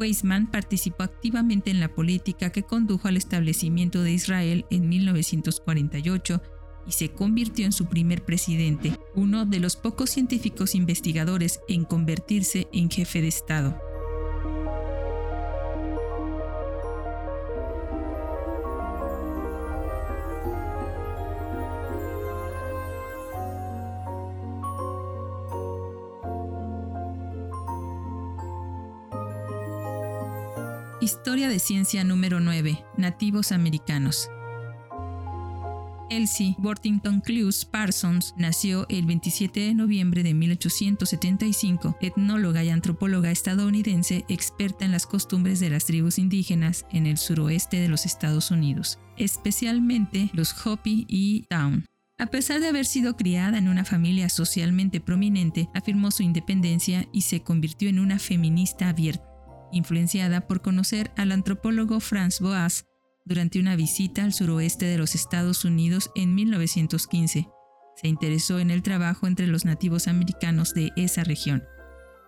Weizmann 0.00 0.50
participó 0.50 1.02
activamente 1.02 1.70
en 1.70 1.78
la 1.78 1.94
política 1.94 2.50
que 2.50 2.62
condujo 2.62 3.06
al 3.06 3.18
establecimiento 3.18 4.02
de 4.02 4.12
Israel 4.12 4.64
en 4.70 4.88
1948 4.88 6.42
y 6.86 6.92
se 6.92 7.10
convirtió 7.10 7.66
en 7.66 7.72
su 7.72 7.86
primer 7.86 8.24
presidente, 8.24 8.98
uno 9.14 9.44
de 9.44 9.60
los 9.60 9.76
pocos 9.76 10.10
científicos 10.10 10.74
investigadores 10.74 11.60
en 11.68 11.84
convertirse 11.84 12.66
en 12.72 12.90
jefe 12.90 13.20
de 13.20 13.28
Estado. 13.28 13.89
Historia 31.10 31.48
de 31.48 31.58
ciencia 31.58 32.04
número 32.04 32.38
9. 32.38 32.84
Nativos 32.96 33.50
americanos. 33.50 34.28
Elsie 36.08 36.54
Worthington 36.62 37.20
Clues 37.20 37.64
Parsons 37.64 38.32
nació 38.36 38.86
el 38.88 39.06
27 39.06 39.58
de 39.58 39.74
noviembre 39.74 40.22
de 40.22 40.34
1875, 40.34 41.96
etnóloga 42.00 42.62
y 42.62 42.70
antropóloga 42.70 43.32
estadounidense 43.32 44.24
experta 44.28 44.84
en 44.84 44.92
las 44.92 45.08
costumbres 45.08 45.58
de 45.58 45.70
las 45.70 45.84
tribus 45.84 46.16
indígenas 46.16 46.86
en 46.92 47.06
el 47.06 47.18
suroeste 47.18 47.78
de 47.78 47.88
los 47.88 48.06
Estados 48.06 48.52
Unidos, 48.52 49.00
especialmente 49.16 50.30
los 50.32 50.54
Hopi 50.64 51.06
y 51.08 51.42
Town. 51.50 51.86
A 52.18 52.26
pesar 52.26 52.60
de 52.60 52.68
haber 52.68 52.86
sido 52.86 53.16
criada 53.16 53.58
en 53.58 53.66
una 53.66 53.84
familia 53.84 54.28
socialmente 54.28 55.00
prominente, 55.00 55.70
afirmó 55.74 56.12
su 56.12 56.22
independencia 56.22 57.08
y 57.12 57.22
se 57.22 57.42
convirtió 57.42 57.88
en 57.88 57.98
una 57.98 58.20
feminista 58.20 58.88
abierta 58.90 59.29
influenciada 59.72 60.46
por 60.46 60.62
conocer 60.62 61.10
al 61.16 61.32
antropólogo 61.32 62.00
Franz 62.00 62.40
Boas 62.40 62.86
durante 63.24 63.60
una 63.60 63.76
visita 63.76 64.24
al 64.24 64.32
suroeste 64.32 64.86
de 64.86 64.98
los 64.98 65.14
Estados 65.14 65.64
Unidos 65.64 66.10
en 66.14 66.34
1915. 66.34 67.48
Se 67.96 68.08
interesó 68.08 68.58
en 68.58 68.70
el 68.70 68.82
trabajo 68.82 69.26
entre 69.26 69.46
los 69.46 69.64
nativos 69.64 70.08
americanos 70.08 70.74
de 70.74 70.90
esa 70.96 71.22
región. 71.24 71.62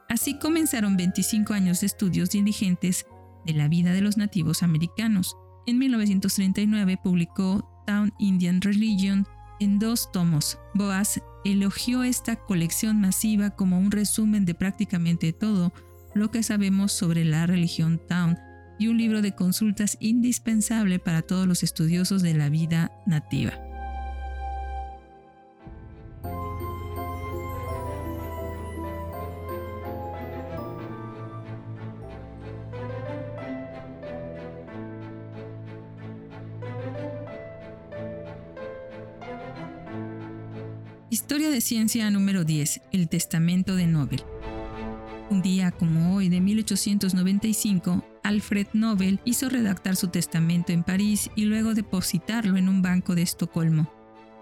Así 0.08 0.38
comenzaron 0.38 0.96
25 0.96 1.54
años 1.54 1.80
de 1.80 1.87
estudios 1.87 2.30
diligentes 2.30 3.06
de 3.46 3.54
la 3.54 3.68
vida 3.68 3.92
de 3.92 4.02
los 4.02 4.16
nativos 4.16 4.62
americanos. 4.62 5.37
En 5.66 5.78
1939 5.78 6.99
publicó 7.02 7.82
Town 7.87 8.12
Indian 8.18 8.61
Religion 8.61 9.26
en 9.61 9.78
dos 9.78 10.11
tomos. 10.12 10.58
Boas 10.75 11.22
elogió 11.44 12.02
esta 12.02 12.37
colección 12.37 13.00
masiva 13.00 13.50
como 13.50 13.78
un 13.78 13.90
resumen 13.90 14.44
de 14.44 14.54
prácticamente 14.54 15.32
todo 15.32 15.72
lo 16.14 16.31
que 16.31 16.42
sabemos 16.42 16.92
sobre 16.92 17.25
la 17.25 17.47
religión 17.47 18.00
Town 18.09 18.38
y 18.78 18.88
un 18.88 18.99
libro 18.99 19.23
de 19.23 19.35
consultas 19.35 19.97
indispensable 20.00 20.99
para 20.99 21.23
todos 21.23 21.47
los 21.47 21.62
estudiosos 21.62 22.23
de 22.23 22.35
la 22.35 22.49
vida 22.49 22.90
nativa. 23.07 23.52
Historia 41.11 41.50
de 41.50 41.61
ciencia 41.61 42.11
número 42.11 42.45
10. 42.45 42.81
El 42.90 43.09
Testamento 43.09 43.76
de 43.76 43.87
Nobel. 43.87 44.23
Un 45.33 45.41
día 45.41 45.71
como 45.71 46.15
hoy 46.15 46.29
de 46.29 46.43
1895, 46.43 48.05
Alfred 48.23 48.67
Nobel 48.75 49.19
hizo 49.25 49.49
redactar 49.49 49.97
su 49.97 50.09
testamento 50.09 50.73
en 50.73 50.83
París 50.83 51.31
y 51.35 51.47
luego 51.47 51.73
depositarlo 51.73 52.59
en 52.59 52.69
un 52.69 52.83
banco 52.83 53.15
de 53.15 53.23
Estocolmo. 53.23 53.91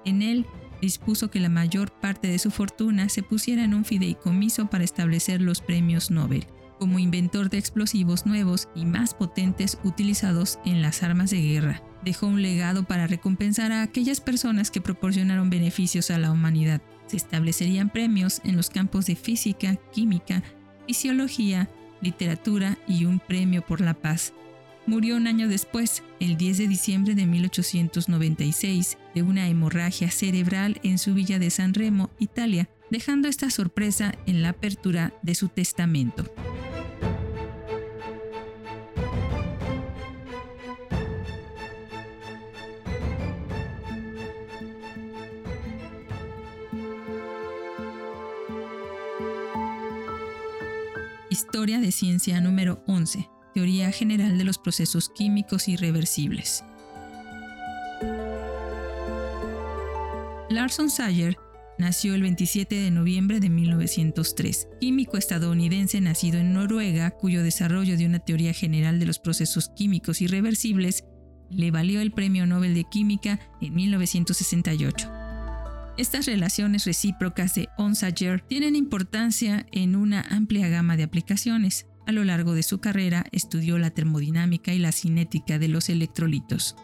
En 0.04 0.20
él 0.20 0.46
dispuso 0.82 1.30
que 1.30 1.38
la 1.38 1.48
mayor 1.48 1.92
parte 1.92 2.26
de 2.26 2.40
su 2.40 2.50
fortuna 2.50 3.08
se 3.08 3.22
pusiera 3.22 3.62
en 3.62 3.72
un 3.72 3.84
fideicomiso 3.84 4.66
para 4.66 4.82
establecer 4.82 5.40
los 5.40 5.60
premios 5.60 6.10
Nobel, 6.10 6.48
como 6.80 6.98
inventor 6.98 7.50
de 7.50 7.58
explosivos 7.58 8.26
nuevos 8.26 8.68
y 8.74 8.84
más 8.84 9.14
potentes 9.14 9.78
utilizados 9.84 10.58
en 10.64 10.82
las 10.82 11.04
armas 11.04 11.30
de 11.30 11.40
guerra. 11.40 11.84
Dejó 12.04 12.26
un 12.26 12.42
legado 12.42 12.82
para 12.82 13.06
recompensar 13.06 13.70
a 13.70 13.82
aquellas 13.82 14.20
personas 14.20 14.72
que 14.72 14.80
proporcionaron 14.80 15.50
beneficios 15.50 16.10
a 16.10 16.18
la 16.18 16.32
humanidad. 16.32 16.82
Se 17.06 17.16
establecerían 17.16 17.90
premios 17.90 18.40
en 18.42 18.56
los 18.56 18.70
campos 18.70 19.06
de 19.06 19.14
física, 19.14 19.76
química, 19.92 20.42
fisiología, 20.90 21.68
literatura 22.00 22.76
y 22.88 23.04
un 23.04 23.20
premio 23.20 23.62
por 23.62 23.80
la 23.80 23.94
paz. 23.94 24.32
Murió 24.86 25.16
un 25.16 25.28
año 25.28 25.46
después, 25.46 26.02
el 26.18 26.36
10 26.36 26.58
de 26.58 26.66
diciembre 26.66 27.14
de 27.14 27.26
1896, 27.26 28.98
de 29.14 29.22
una 29.22 29.48
hemorragia 29.48 30.10
cerebral 30.10 30.80
en 30.82 30.98
su 30.98 31.14
villa 31.14 31.38
de 31.38 31.50
San 31.50 31.74
Remo, 31.74 32.10
Italia, 32.18 32.68
dejando 32.90 33.28
esta 33.28 33.50
sorpresa 33.50 34.16
en 34.26 34.42
la 34.42 34.48
apertura 34.48 35.14
de 35.22 35.36
su 35.36 35.46
testamento. 35.46 36.24
Historia 51.60 51.80
de 51.80 51.92
ciencia 51.92 52.40
número 52.40 52.82
11. 52.86 53.28
Teoría 53.52 53.92
general 53.92 54.38
de 54.38 54.44
los 54.44 54.56
procesos 54.56 55.10
químicos 55.10 55.68
irreversibles. 55.68 56.64
Larson 60.48 60.88
Sayer 60.88 61.36
nació 61.78 62.14
el 62.14 62.22
27 62.22 62.76
de 62.76 62.90
noviembre 62.90 63.40
de 63.40 63.50
1903, 63.50 64.68
químico 64.80 65.18
estadounidense 65.18 66.00
nacido 66.00 66.38
en 66.38 66.54
Noruega, 66.54 67.10
cuyo 67.10 67.42
desarrollo 67.42 67.98
de 67.98 68.06
una 68.06 68.20
teoría 68.20 68.54
general 68.54 68.98
de 68.98 69.04
los 69.04 69.18
procesos 69.18 69.68
químicos 69.68 70.22
irreversibles 70.22 71.04
le 71.50 71.70
valió 71.70 72.00
el 72.00 72.12
Premio 72.12 72.46
Nobel 72.46 72.72
de 72.72 72.84
Química 72.84 73.38
en 73.60 73.74
1968. 73.74 75.19
Estas 75.96 76.26
relaciones 76.26 76.84
recíprocas 76.84 77.54
de 77.54 77.68
Onsager 77.76 78.40
tienen 78.40 78.76
importancia 78.76 79.66
en 79.72 79.96
una 79.96 80.22
amplia 80.22 80.68
gama 80.68 80.96
de 80.96 81.02
aplicaciones. 81.02 81.86
A 82.06 82.12
lo 82.12 82.24
largo 82.24 82.54
de 82.54 82.62
su 82.62 82.78
carrera 82.78 83.26
estudió 83.32 83.78
la 83.78 83.90
termodinámica 83.90 84.72
y 84.72 84.78
la 84.78 84.92
cinética 84.92 85.58
de 85.58 85.68
los 85.68 85.88
electrolitos. 85.88 86.76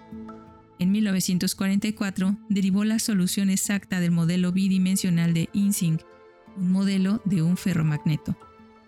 En 0.79 0.93
1944 0.93 2.37
derivó 2.51 2.85
la 2.85 2.99
solución 2.99 3.49
exacta 3.49 4.01
del 4.01 4.11
modelo 4.11 4.53
bidimensional 4.53 5.33
de 5.33 5.49
Ising, 5.55 5.99
un 6.59 6.71
modelo 6.71 7.23
de 7.25 7.41
un 7.43 7.57
ferromagneto. 7.57 8.37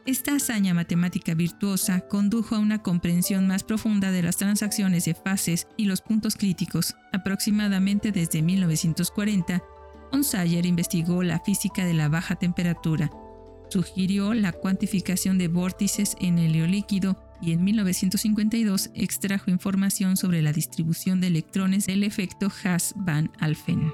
Esta 0.04 0.34
hazaña 0.34 0.74
matemática 0.74 1.34
virtuosa 1.34 2.00
condujo 2.00 2.54
a 2.56 2.58
una 2.58 2.82
comprensión 2.82 3.46
más 3.46 3.62
profunda 3.62 4.10
de 4.10 4.22
las 4.22 4.36
transacciones 4.36 5.06
de 5.06 5.14
fases 5.14 5.66
y 5.76 5.86
los 5.86 6.02
puntos 6.02 6.34
críticos, 6.34 6.94
aproximadamente 7.12 8.12
desde 8.12 8.42
1940 8.42 9.62
Onsayer 10.12 10.66
investigó 10.66 11.22
la 11.22 11.40
física 11.40 11.84
de 11.84 11.94
la 11.94 12.08
baja 12.08 12.36
temperatura, 12.36 13.10
sugirió 13.70 14.34
la 14.34 14.52
cuantificación 14.52 15.38
de 15.38 15.48
vórtices 15.48 16.16
en 16.20 16.38
helio 16.38 16.66
líquido 16.66 17.16
y 17.40 17.52
en 17.52 17.62
1952 17.64 18.90
extrajo 18.94 19.50
información 19.50 20.16
sobre 20.16 20.42
la 20.42 20.52
distribución 20.52 21.20
de 21.20 21.28
electrones 21.28 21.86
del 21.86 22.02
efecto 22.02 22.50
Haas-Van 22.64 23.30
Alphen. 23.38 23.92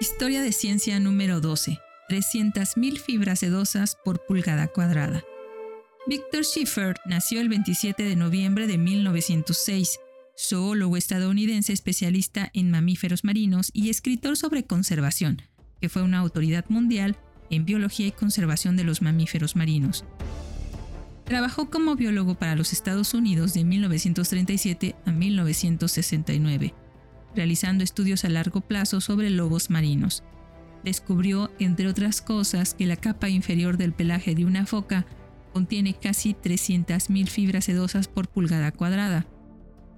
Historia 0.00 0.42
de 0.42 0.52
ciencia 0.52 1.00
número 1.00 1.40
12. 1.40 1.80
300.000 2.08 2.98
fibras 2.98 3.40
sedosas 3.40 3.96
por 4.04 4.24
pulgada 4.24 4.68
cuadrada. 4.68 5.24
Victor 6.06 6.44
Schiffer 6.44 6.96
nació 7.04 7.40
el 7.40 7.50
27 7.50 8.02
de 8.02 8.16
noviembre 8.16 8.66
de 8.66 8.78
1906, 8.78 10.00
zoólogo 10.38 10.96
estadounidense 10.96 11.72
especialista 11.72 12.50
en 12.54 12.70
mamíferos 12.70 13.24
marinos 13.24 13.70
y 13.74 13.90
escritor 13.90 14.36
sobre 14.36 14.64
conservación, 14.64 15.42
que 15.80 15.90
fue 15.90 16.02
una 16.02 16.18
autoridad 16.18 16.64
mundial 16.68 17.16
en 17.50 17.66
biología 17.66 18.06
y 18.06 18.12
conservación 18.12 18.76
de 18.76 18.84
los 18.84 19.02
mamíferos 19.02 19.54
marinos. 19.54 20.04
Trabajó 21.24 21.68
como 21.68 21.94
biólogo 21.94 22.36
para 22.36 22.56
los 22.56 22.72
Estados 22.72 23.12
Unidos 23.12 23.52
de 23.52 23.64
1937 23.64 24.96
a 25.04 25.12
1969, 25.12 26.74
realizando 27.34 27.84
estudios 27.84 28.24
a 28.24 28.30
largo 28.30 28.62
plazo 28.62 29.02
sobre 29.02 29.28
lobos 29.28 29.68
marinos 29.68 30.22
descubrió, 30.84 31.50
entre 31.58 31.88
otras 31.88 32.22
cosas, 32.22 32.74
que 32.74 32.86
la 32.86 32.96
capa 32.96 33.28
inferior 33.28 33.76
del 33.76 33.92
pelaje 33.92 34.34
de 34.34 34.44
una 34.44 34.66
foca 34.66 35.06
contiene 35.52 35.94
casi 35.94 36.34
300.000 36.34 37.28
fibras 37.28 37.64
sedosas 37.64 38.08
por 38.08 38.28
pulgada 38.28 38.72
cuadrada 38.72 39.26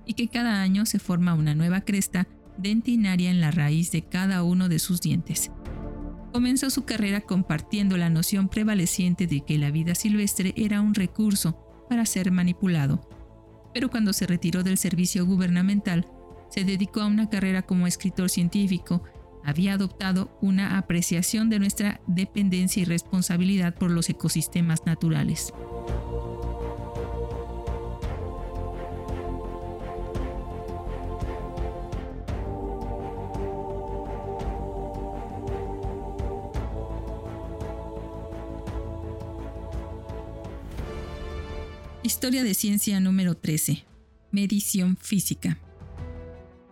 y 0.07 0.15
que 0.15 0.29
cada 0.29 0.63
año 0.63 0.87
se 0.87 0.99
forma 0.99 1.35
una 1.35 1.55
nueva 1.55 1.83
cresta 1.83 2.27
dentinaria 2.57 3.31
en 3.31 3.41
la 3.41 3.51
raíz 3.51 3.91
de 3.93 4.03
cada 4.03 4.43
uno 4.43 4.69
de 4.69 4.79
sus 4.79 5.01
dientes. 5.01 5.51
Comenzó 6.33 6.71
su 6.71 6.85
carrera 6.85 7.21
compartiendo 7.21 7.97
la 7.97 8.11
noción 8.11 8.49
prevaleciente 8.49 9.27
de 9.27 9.41
que 9.41 9.59
la 9.59 9.71
vida 9.71 9.95
silvestre 9.95 10.55
era 10.57 10.81
un 10.81 10.95
recurso 10.95 11.87
para 11.89 12.07
ser 12.07 12.31
manipulado, 12.31 13.09
pero 13.75 13.91
cuando 13.91 14.13
se 14.13 14.27
retiró 14.27 14.63
del 14.63 14.79
servicio 14.79 15.27
gubernamental, 15.27 16.07
se 16.51 16.65
dedicó 16.65 17.01
a 17.01 17.07
una 17.07 17.29
carrera 17.29 17.63
como 17.63 17.87
escritor 17.87 18.31
científico 18.31 19.03
había 19.45 19.75
adoptado 19.75 20.37
una 20.41 20.79
apreciación 20.79 21.51
de 21.51 21.59
nuestra 21.59 22.01
dependencia 22.07 22.83
y 22.83 22.85
responsabilidad 22.85 23.75
por 23.75 23.91
los 23.91 24.09
ecosistemas 24.09 24.87
naturales. 24.87 25.53
Historia 42.03 42.43
de 42.43 42.55
ciencia 42.55 42.99
número 42.99 43.37
13. 43.37 43.85
Medición 44.33 44.97
física. 44.97 45.59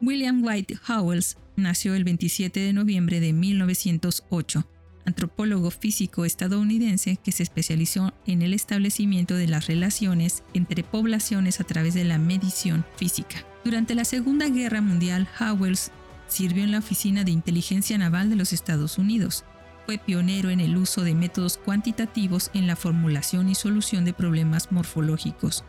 William 0.00 0.44
White 0.44 0.78
Howells 0.86 1.38
nació 1.56 1.94
el 1.94 2.04
27 2.04 2.60
de 2.60 2.72
noviembre 2.72 3.18
de 3.18 3.32
1908, 3.32 4.64
antropólogo 5.04 5.72
físico 5.72 6.24
estadounidense 6.24 7.16
que 7.16 7.32
se 7.32 7.42
especializó 7.42 8.12
en 8.24 8.42
el 8.42 8.54
establecimiento 8.54 9.34
de 9.34 9.48
las 9.48 9.66
relaciones 9.66 10.44
entre 10.54 10.84
poblaciones 10.84 11.60
a 11.60 11.64
través 11.64 11.94
de 11.94 12.04
la 12.04 12.18
medición 12.18 12.84
física. 12.96 13.44
Durante 13.64 13.96
la 13.96 14.04
Segunda 14.04 14.48
Guerra 14.48 14.80
Mundial, 14.82 15.28
Howells 15.40 15.90
sirvió 16.28 16.62
en 16.62 16.70
la 16.70 16.78
Oficina 16.78 17.24
de 17.24 17.32
Inteligencia 17.32 17.98
Naval 17.98 18.30
de 18.30 18.36
los 18.36 18.52
Estados 18.52 18.98
Unidos. 18.98 19.44
Fue 19.84 19.98
pionero 19.98 20.50
en 20.50 20.60
el 20.60 20.76
uso 20.76 21.02
de 21.02 21.14
métodos 21.14 21.56
cuantitativos 21.56 22.50
en 22.54 22.68
la 22.68 22.76
formulación 22.76 23.48
y 23.48 23.56
solución 23.56 24.04
de 24.04 24.12
problemas 24.12 24.70
morfológicos, 24.70 25.64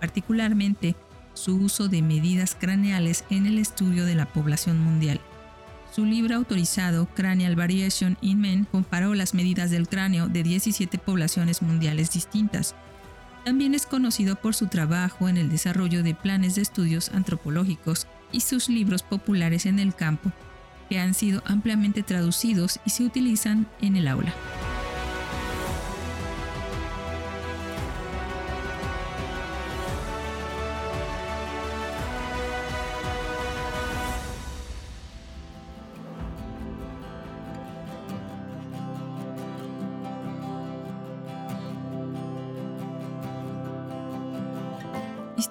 particularmente 0.00 0.96
su 1.36 1.56
uso 1.56 1.88
de 1.88 2.02
medidas 2.02 2.56
craneales 2.58 3.24
en 3.30 3.46
el 3.46 3.58
estudio 3.58 4.04
de 4.04 4.14
la 4.14 4.26
población 4.26 4.78
mundial. 4.78 5.20
Su 5.94 6.04
libro 6.04 6.34
autorizado 6.34 7.06
Cranial 7.14 7.56
Variation 7.56 8.18
in 8.20 8.40
Men 8.40 8.64
comparó 8.64 9.14
las 9.14 9.34
medidas 9.34 9.70
del 9.70 9.88
cráneo 9.88 10.28
de 10.28 10.42
17 10.42 10.98
poblaciones 10.98 11.62
mundiales 11.62 12.10
distintas. 12.10 12.74
También 13.44 13.74
es 13.74 13.86
conocido 13.86 14.36
por 14.36 14.54
su 14.54 14.66
trabajo 14.66 15.28
en 15.28 15.36
el 15.36 15.48
desarrollo 15.48 16.02
de 16.02 16.14
planes 16.14 16.56
de 16.56 16.62
estudios 16.62 17.10
antropológicos 17.10 18.06
y 18.32 18.40
sus 18.40 18.68
libros 18.68 19.02
populares 19.02 19.66
en 19.66 19.78
el 19.78 19.94
campo, 19.94 20.32
que 20.90 20.98
han 20.98 21.14
sido 21.14 21.42
ampliamente 21.46 22.02
traducidos 22.02 22.80
y 22.84 22.90
se 22.90 23.04
utilizan 23.04 23.66
en 23.80 23.96
el 23.96 24.08
aula. 24.08 24.34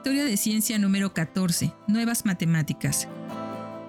Historia 0.05 0.25
de 0.25 0.37
ciencia 0.37 0.77
número 0.77 1.15
14. 1.15 1.73
Nuevas 1.87 2.27
matemáticas. 2.27 3.07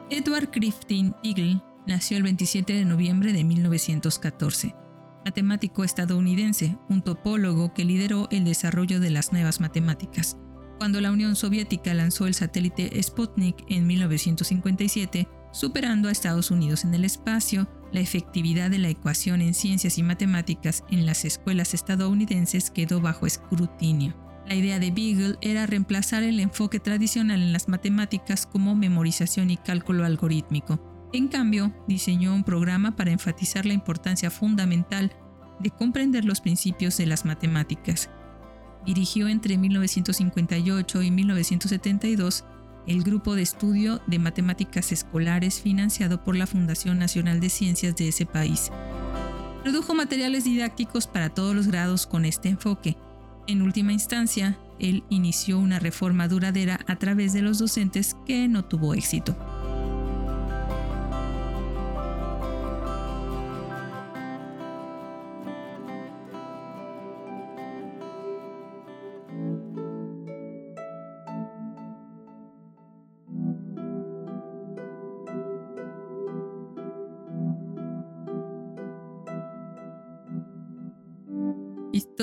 Edward 0.08 0.48
Griffin 0.50 1.14
Eagle 1.22 1.60
nació 1.86 2.16
el 2.16 2.22
27 2.22 2.72
de 2.72 2.86
noviembre 2.86 3.34
de 3.34 3.44
1914. 3.44 4.74
Matemático 5.26 5.84
estadounidense, 5.84 6.78
un 6.88 7.02
topólogo 7.02 7.74
que 7.74 7.84
lideró 7.84 8.28
el 8.30 8.46
desarrollo 8.46 8.98
de 8.98 9.10
las 9.10 9.30
nuevas 9.30 9.60
matemáticas. 9.60 10.38
Cuando 10.78 11.02
la 11.02 11.12
Unión 11.12 11.36
Soviética 11.36 11.92
lanzó 11.92 12.26
el 12.26 12.32
satélite 12.32 12.98
Sputnik 13.02 13.66
en 13.68 13.86
1957, 13.86 15.28
superando 15.52 16.08
a 16.08 16.12
Estados 16.12 16.50
Unidos 16.50 16.86
en 16.86 16.94
el 16.94 17.04
espacio, 17.04 17.68
la 17.92 18.00
efectividad 18.00 18.70
de 18.70 18.78
la 18.78 18.88
ecuación 18.88 19.42
en 19.42 19.52
ciencias 19.52 19.98
y 19.98 20.02
matemáticas 20.02 20.82
en 20.90 21.04
las 21.04 21.26
escuelas 21.26 21.74
estadounidenses 21.74 22.70
quedó 22.70 23.02
bajo 23.02 23.26
escrutinio. 23.26 24.25
La 24.46 24.54
idea 24.54 24.78
de 24.78 24.92
Beagle 24.92 25.36
era 25.40 25.66
reemplazar 25.66 26.22
el 26.22 26.38
enfoque 26.38 26.78
tradicional 26.78 27.42
en 27.42 27.52
las 27.52 27.68
matemáticas 27.68 28.46
como 28.46 28.76
memorización 28.76 29.50
y 29.50 29.56
cálculo 29.56 30.04
algorítmico. 30.04 30.80
En 31.12 31.28
cambio, 31.28 31.72
diseñó 31.88 32.34
un 32.34 32.44
programa 32.44 32.94
para 32.94 33.10
enfatizar 33.10 33.66
la 33.66 33.72
importancia 33.72 34.30
fundamental 34.30 35.12
de 35.58 35.70
comprender 35.70 36.24
los 36.24 36.40
principios 36.40 36.96
de 36.96 37.06
las 37.06 37.24
matemáticas. 37.24 38.08
Dirigió 38.84 39.26
entre 39.26 39.58
1958 39.58 41.02
y 41.02 41.10
1972 41.10 42.44
el 42.86 43.02
grupo 43.02 43.34
de 43.34 43.42
estudio 43.42 44.00
de 44.06 44.20
matemáticas 44.20 44.92
escolares 44.92 45.60
financiado 45.60 46.22
por 46.22 46.36
la 46.36 46.46
Fundación 46.46 47.00
Nacional 47.00 47.40
de 47.40 47.50
Ciencias 47.50 47.96
de 47.96 48.08
ese 48.08 48.26
país. 48.26 48.70
Produjo 49.64 49.94
materiales 49.94 50.44
didácticos 50.44 51.08
para 51.08 51.30
todos 51.30 51.52
los 51.52 51.66
grados 51.66 52.06
con 52.06 52.24
este 52.24 52.48
enfoque. 52.48 52.96
En 53.48 53.62
última 53.62 53.92
instancia, 53.92 54.58
él 54.80 55.04
inició 55.08 55.58
una 55.58 55.78
reforma 55.78 56.26
duradera 56.26 56.80
a 56.86 56.96
través 56.96 57.32
de 57.32 57.42
los 57.42 57.58
docentes 57.58 58.16
que 58.26 58.48
no 58.48 58.64
tuvo 58.64 58.94
éxito. 58.94 59.36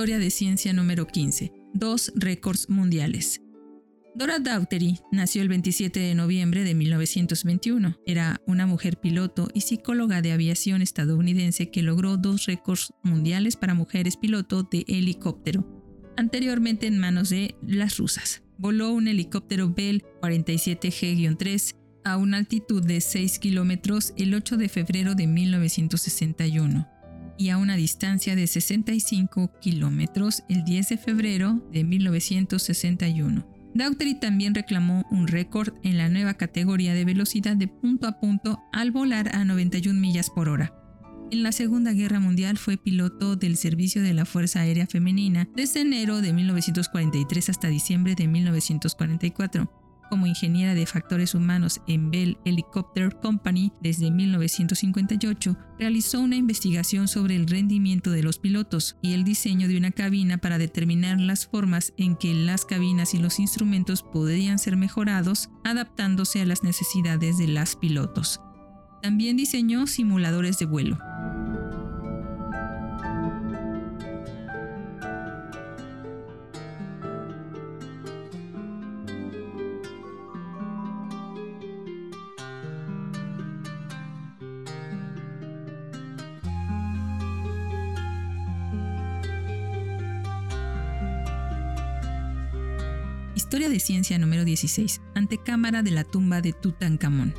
Historia 0.04 0.20
de 0.20 0.32
Ciencia 0.32 0.74
número 0.74 1.08
15. 1.08 1.54
Dos 1.74 2.12
récords 2.14 2.70
mundiales. 2.70 3.42
Dora 4.14 4.38
Daughtery 4.38 5.00
nació 5.14 5.42
el 5.42 5.48
27 5.48 5.98
de 5.98 6.14
noviembre 6.14 6.66
de 6.66 6.74
1921. 6.74 7.98
Era 8.06 8.42
una 8.46 8.68
mujer 8.68 9.00
piloto 9.00 9.48
y 9.54 9.62
psicóloga 9.62 10.22
de 10.22 10.34
aviación 10.34 10.82
estadounidense 10.82 11.72
que 11.72 11.84
logró 11.84 12.18
dos 12.18 12.48
récords 12.48 12.94
mundiales 13.02 13.56
para 13.56 13.76
mujeres 13.76 14.18
piloto 14.18 14.64
de 14.64 14.84
helicóptero, 14.90 15.66
anteriormente 16.18 16.86
en 16.88 17.00
manos 17.00 17.30
de 17.30 17.56
las 17.66 17.96
rusas. 17.96 18.44
Voló 18.58 18.92
un 18.92 19.08
helicóptero 19.08 19.74
Bell 19.74 20.04
47G-3 20.22 21.78
a 22.04 22.18
una 22.18 22.40
altitud 22.40 22.84
de 22.84 23.00
6 23.00 23.40
kilómetros 23.40 24.14
el 24.18 24.36
8 24.36 24.58
de 24.58 24.68
febrero 24.68 25.16
de 25.16 25.28
1961 25.28 26.93
y 27.38 27.50
a 27.50 27.58
una 27.58 27.76
distancia 27.76 28.36
de 28.36 28.48
65 28.48 29.52
kilómetros 29.60 30.44
el 30.50 30.64
10 30.64 30.90
de 30.90 30.98
febrero 30.98 31.62
de 31.72 31.84
1961. 31.84 33.46
Daughtery 33.76 34.20
también 34.20 34.54
reclamó 34.54 35.04
un 35.10 35.28
récord 35.28 35.74
en 35.84 35.98
la 35.98 36.10
nueva 36.10 36.36
categoría 36.36 36.94
de 36.94 37.06
velocidad 37.06 37.56
de 37.56 37.68
punto 37.68 38.08
a 38.08 38.20
punto 38.20 38.60
al 38.72 38.92
volar 38.92 39.36
a 39.36 39.44
91 39.46 40.00
millas 40.00 40.30
por 40.30 40.48
hora. 40.48 40.76
En 41.32 41.42
la 41.42 41.52
Segunda 41.52 41.94
Guerra 41.94 42.20
Mundial 42.20 42.60
fue 42.60 42.78
piloto 42.78 43.36
del 43.36 43.58
servicio 43.58 44.04
de 44.04 44.14
la 44.14 44.26
Fuerza 44.26 44.60
Aérea 44.60 44.86
Femenina 44.86 45.50
desde 45.56 45.82
enero 45.82 46.22
de 46.22 46.32
1943 46.32 47.50
hasta 47.50 47.70
diciembre 47.70 48.14
de 48.14 48.28
1944 48.28 49.83
como 50.14 50.28
ingeniera 50.28 50.76
de 50.76 50.86
factores 50.86 51.34
humanos 51.34 51.82
en 51.88 52.12
Bell 52.12 52.38
Helicopter 52.46 53.16
Company 53.16 53.72
desde 53.82 54.12
1958, 54.12 55.58
realizó 55.80 56.20
una 56.20 56.36
investigación 56.36 57.08
sobre 57.08 57.36
el 57.36 57.48
rendimiento 57.48 58.12
de 58.12 58.22
los 58.22 58.38
pilotos 58.38 58.96
y 59.02 59.14
el 59.14 59.24
diseño 59.24 59.68
de 59.68 59.76
una 59.76 59.90
cabina 59.90 60.38
para 60.38 60.60
determinar 60.60 61.20
las 61.20 61.48
formas 61.48 61.94
en 61.98 62.16
que 62.16 62.32
las 62.32 62.64
cabinas 62.64 63.16
y 63.16 63.18
los 63.18 63.40
instrumentos 63.40 64.04
podrían 64.04 64.60
ser 64.60 64.78
mejorados 64.78 65.50
adaptándose 65.64 66.42
a 66.42 66.46
las 66.46 66.62
necesidades 66.62 67.40
de 67.40 67.48
las 67.48 67.76
pilotos. 67.76 68.40
También 69.02 69.36
diseñó 69.36 69.88
simuladores 69.88 70.60
de 70.60 70.68
vuelo. 70.68 71.00
De 93.70 93.80
ciencia 93.80 94.20
número 94.20 94.44
16. 94.44 95.02
Antecámara 95.16 95.84
de 95.84 95.92
la 95.92 96.04
tumba 96.04 96.42
de 96.42 96.52
Tutankamón. 96.52 97.34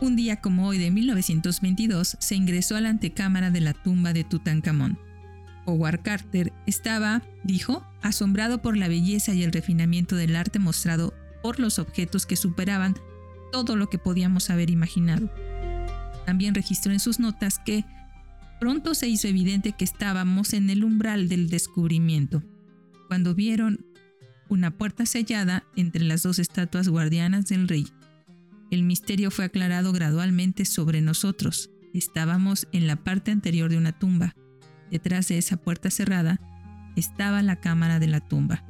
Un 0.00 0.14
día 0.14 0.40
como 0.40 0.68
hoy 0.68 0.78
de 0.78 0.92
1922 0.92 2.16
se 2.20 2.36
ingresó 2.36 2.76
a 2.76 2.80
la 2.80 2.90
antecámara 2.90 3.50
de 3.50 3.60
la 3.60 3.74
tumba 3.74 4.12
de 4.12 4.22
Tutankamón. 4.22 4.96
Howard 5.66 6.02
Carter 6.02 6.52
estaba, 6.66 7.22
dijo, 7.42 7.84
asombrado 8.02 8.62
por 8.62 8.76
la 8.76 8.86
belleza 8.86 9.34
y 9.34 9.42
el 9.42 9.52
refinamiento 9.52 10.14
del 10.14 10.36
arte 10.36 10.60
mostrado 10.60 11.12
por 11.42 11.58
los 11.58 11.80
objetos 11.80 12.24
que 12.24 12.36
superaban 12.36 12.94
todo 13.50 13.74
lo 13.74 13.90
que 13.90 13.98
podíamos 13.98 14.48
haber 14.48 14.70
imaginado. 14.70 15.28
También 16.24 16.54
registró 16.54 16.92
en 16.92 17.00
sus 17.00 17.18
notas 17.18 17.58
que 17.58 17.84
pronto 18.60 18.94
se 18.94 19.08
hizo 19.08 19.26
evidente 19.26 19.72
que 19.72 19.84
estábamos 19.84 20.52
en 20.52 20.70
el 20.70 20.84
umbral 20.84 21.28
del 21.28 21.50
descubrimiento. 21.50 22.44
Cuando 23.08 23.34
vieron 23.34 23.84
una 24.54 24.70
puerta 24.70 25.04
sellada 25.04 25.64
entre 25.76 26.04
las 26.04 26.22
dos 26.22 26.38
estatuas 26.38 26.88
guardianas 26.88 27.46
del 27.46 27.68
rey. 27.68 27.88
El 28.70 28.84
misterio 28.84 29.30
fue 29.30 29.44
aclarado 29.44 29.92
gradualmente 29.92 30.64
sobre 30.64 31.00
nosotros. 31.00 31.70
Estábamos 31.92 32.68
en 32.72 32.86
la 32.86 32.96
parte 32.96 33.32
anterior 33.32 33.68
de 33.68 33.76
una 33.76 33.92
tumba. 33.92 34.34
Detrás 34.90 35.28
de 35.28 35.38
esa 35.38 35.56
puerta 35.56 35.90
cerrada 35.90 36.40
estaba 36.96 37.42
la 37.42 37.56
cámara 37.56 37.98
de 37.98 38.06
la 38.06 38.20
tumba. 38.20 38.64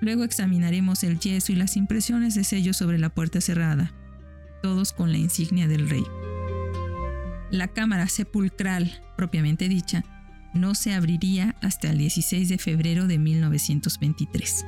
Luego 0.00 0.24
examinaremos 0.24 1.02
el 1.02 1.18
yeso 1.18 1.52
y 1.52 1.56
las 1.56 1.76
impresiones 1.76 2.34
de 2.34 2.44
sello 2.44 2.74
sobre 2.74 2.98
la 2.98 3.08
puerta 3.08 3.40
cerrada, 3.40 3.94
todos 4.62 4.92
con 4.92 5.10
la 5.10 5.18
insignia 5.18 5.66
del 5.66 5.88
rey. 5.88 6.04
La 7.50 7.68
cámara 7.68 8.08
sepulcral, 8.08 9.00
propiamente 9.16 9.68
dicha, 9.68 10.04
no 10.52 10.74
se 10.74 10.92
abriría 10.92 11.56
hasta 11.62 11.90
el 11.90 11.98
16 11.98 12.48
de 12.50 12.58
febrero 12.58 13.06
de 13.06 13.18
1923. 13.18 14.66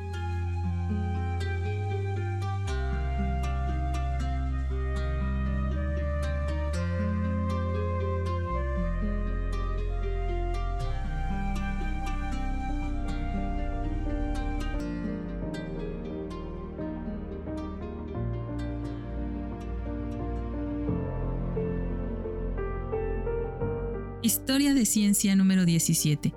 Historia 24.38 24.74
de 24.74 24.84
ciencia 24.84 25.34
número 25.34 25.64
17. 25.64 26.34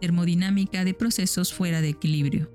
Termodinámica 0.00 0.84
de 0.84 0.94
procesos 0.94 1.52
fuera 1.52 1.80
de 1.80 1.88
equilibrio. 1.88 2.48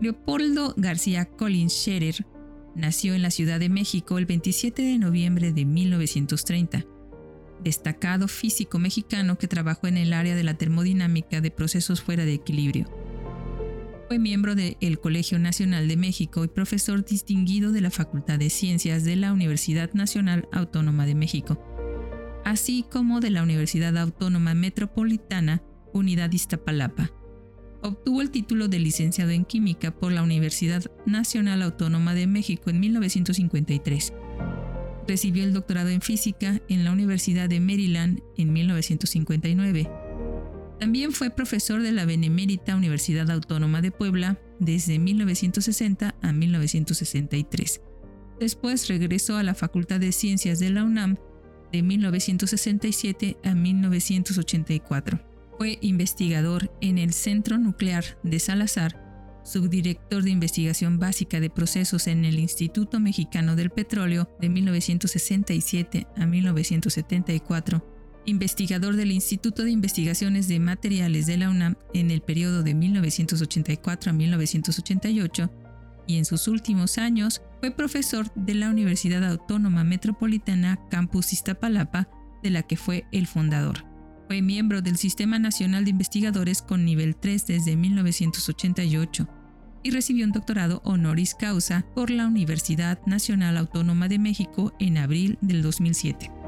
Leopoldo 0.00 0.72
García 0.78 1.26
Collins 1.26 1.74
Scherer 1.74 2.26
nació 2.74 3.12
en 3.14 3.20
la 3.20 3.30
Ciudad 3.30 3.60
de 3.60 3.68
México 3.68 4.16
el 4.16 4.24
27 4.24 4.80
de 4.80 4.98
noviembre 4.98 5.52
de 5.52 5.66
1930. 5.66 6.86
Destacado 7.62 8.26
físico 8.26 8.78
mexicano 8.78 9.36
que 9.36 9.46
trabajó 9.46 9.88
en 9.88 9.98
el 9.98 10.14
área 10.14 10.34
de 10.34 10.42
la 10.42 10.54
termodinámica 10.54 11.42
de 11.42 11.50
procesos 11.50 12.00
fuera 12.00 12.24
de 12.24 12.32
equilibrio. 12.32 12.86
Fue 14.08 14.18
miembro 14.18 14.54
del 14.54 15.00
Colegio 15.00 15.38
Nacional 15.38 15.86
de 15.86 15.98
México 15.98 16.44
y 16.44 16.48
profesor 16.48 17.04
distinguido 17.04 17.72
de 17.72 17.82
la 17.82 17.90
Facultad 17.90 18.38
de 18.38 18.48
Ciencias 18.48 19.04
de 19.04 19.16
la 19.16 19.34
Universidad 19.34 19.92
Nacional 19.92 20.48
Autónoma 20.50 21.04
de 21.04 21.14
México 21.14 21.73
así 22.44 22.84
como 22.90 23.20
de 23.20 23.30
la 23.30 23.42
Universidad 23.42 23.96
Autónoma 23.96 24.54
Metropolitana, 24.54 25.62
Unidad 25.92 26.30
Iztapalapa. 26.32 27.10
Obtuvo 27.82 28.22
el 28.22 28.30
título 28.30 28.68
de 28.68 28.78
licenciado 28.78 29.30
en 29.30 29.44
Química 29.44 29.90
por 29.90 30.12
la 30.12 30.22
Universidad 30.22 30.84
Nacional 31.06 31.62
Autónoma 31.62 32.14
de 32.14 32.26
México 32.26 32.70
en 32.70 32.80
1953. 32.80 34.12
Recibió 35.06 35.44
el 35.44 35.52
doctorado 35.52 35.90
en 35.90 36.00
Física 36.00 36.62
en 36.68 36.84
la 36.84 36.92
Universidad 36.92 37.48
de 37.48 37.60
Maryland 37.60 38.22
en 38.38 38.52
1959. 38.54 39.90
También 40.80 41.12
fue 41.12 41.30
profesor 41.30 41.82
de 41.82 41.92
la 41.92 42.06
Benemérita 42.06 42.74
Universidad 42.74 43.30
Autónoma 43.30 43.82
de 43.82 43.90
Puebla 43.90 44.38
desde 44.58 44.98
1960 44.98 46.14
a 46.20 46.32
1963. 46.32 47.80
Después 48.40 48.88
regresó 48.88 49.36
a 49.36 49.42
la 49.42 49.54
Facultad 49.54 50.00
de 50.00 50.12
Ciencias 50.12 50.58
de 50.58 50.70
la 50.70 50.84
UNAM 50.84 51.16
de 51.74 51.82
1967 51.82 53.36
a 53.42 53.52
1984. 53.52 55.20
Fue 55.58 55.78
investigador 55.80 56.70
en 56.80 56.98
el 56.98 57.12
Centro 57.12 57.58
Nuclear 57.58 58.04
de 58.22 58.38
Salazar 58.38 59.02
subdirector 59.44 60.22
de 60.22 60.30
investigación 60.30 60.98
básica 60.98 61.40
de 61.40 61.50
procesos 61.50 62.06
en 62.06 62.24
el 62.24 62.38
Instituto 62.38 62.98
Mexicano 63.00 63.56
del 63.56 63.70
Petróleo 63.70 64.28
de 64.40 64.48
1967 64.48 66.06
a 66.16 66.26
1974, 66.26 67.84
investigador 68.24 68.96
del 68.96 69.12
Instituto 69.12 69.64
de 69.64 69.72
Investigaciones 69.72 70.48
de 70.48 70.60
Materiales 70.60 71.26
de 71.26 71.36
la 71.36 71.50
UNAM 71.50 71.74
en 71.92 72.10
el 72.10 72.22
periodo 72.22 72.62
de 72.62 72.74
1984 72.74 74.10
a 74.10 74.14
1988 74.14 75.50
y 76.06 76.18
en 76.18 76.24
sus 76.24 76.48
últimos 76.48 76.98
años 76.98 77.42
fue 77.60 77.70
profesor 77.70 78.32
de 78.34 78.54
la 78.54 78.70
Universidad 78.70 79.24
Autónoma 79.24 79.84
Metropolitana 79.84 80.78
Campus 80.90 81.32
Iztapalapa, 81.32 82.08
de 82.42 82.50
la 82.50 82.62
que 82.62 82.76
fue 82.76 83.06
el 83.12 83.26
fundador. 83.26 83.84
Fue 84.26 84.42
miembro 84.42 84.82
del 84.82 84.96
Sistema 84.96 85.38
Nacional 85.38 85.84
de 85.84 85.90
Investigadores 85.90 86.62
con 86.62 86.84
nivel 86.84 87.16
3 87.16 87.46
desde 87.46 87.76
1988 87.76 89.28
y 89.82 89.90
recibió 89.90 90.24
un 90.24 90.32
doctorado 90.32 90.80
honoris 90.84 91.34
causa 91.34 91.84
por 91.94 92.10
la 92.10 92.26
Universidad 92.26 92.98
Nacional 93.06 93.56
Autónoma 93.56 94.08
de 94.08 94.18
México 94.18 94.74
en 94.80 94.96
abril 94.98 95.38
del 95.42 95.62
2007. 95.62 96.43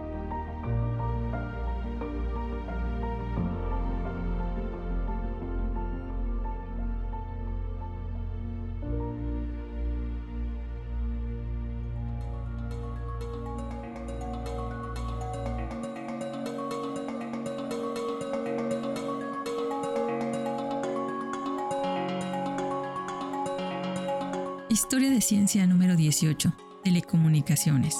Historia 24.76 25.08
de 25.08 25.22
Ciencia 25.22 25.66
número 25.66 25.96
18. 25.96 26.52
Telecomunicaciones. 26.84 27.96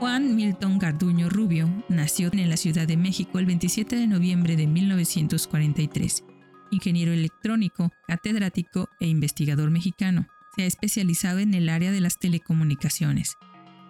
Juan 0.00 0.34
Milton 0.34 0.78
Garduño 0.78 1.28
Rubio 1.28 1.68
nació 1.90 2.30
en 2.32 2.48
la 2.48 2.56
Ciudad 2.56 2.88
de 2.88 2.96
México 2.96 3.38
el 3.38 3.44
27 3.44 3.94
de 3.94 4.06
noviembre 4.06 4.56
de 4.56 4.66
1943. 4.66 6.24
Ingeniero 6.70 7.12
electrónico, 7.12 7.92
catedrático 8.08 8.88
e 8.98 9.08
investigador 9.08 9.70
mexicano. 9.70 10.26
Se 10.56 10.62
ha 10.62 10.66
especializado 10.66 11.40
en 11.40 11.52
el 11.52 11.68
área 11.68 11.92
de 11.92 12.00
las 12.00 12.18
telecomunicaciones. 12.18 13.36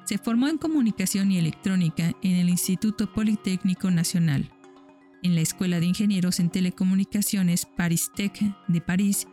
Se 0.04 0.18
formó 0.18 0.48
en 0.48 0.59
comunicación 0.59 1.30
y 1.30 1.38
electrónica 1.38 2.11
en 2.22 2.35
el 2.35 2.48
Instituto 2.48 3.12
Politécnico 3.12 3.92
Nacional, 3.92 4.50
en 5.22 5.37
la 5.37 5.42
Escuela 5.42 5.78
de 5.78 5.87
Ingenieros 5.87 6.40
en 6.40 6.50
Telecomunicaciones 6.50 7.66
Paris 7.66 8.11
Tech 8.16 8.37
de 8.66 8.80
París 8.80 9.28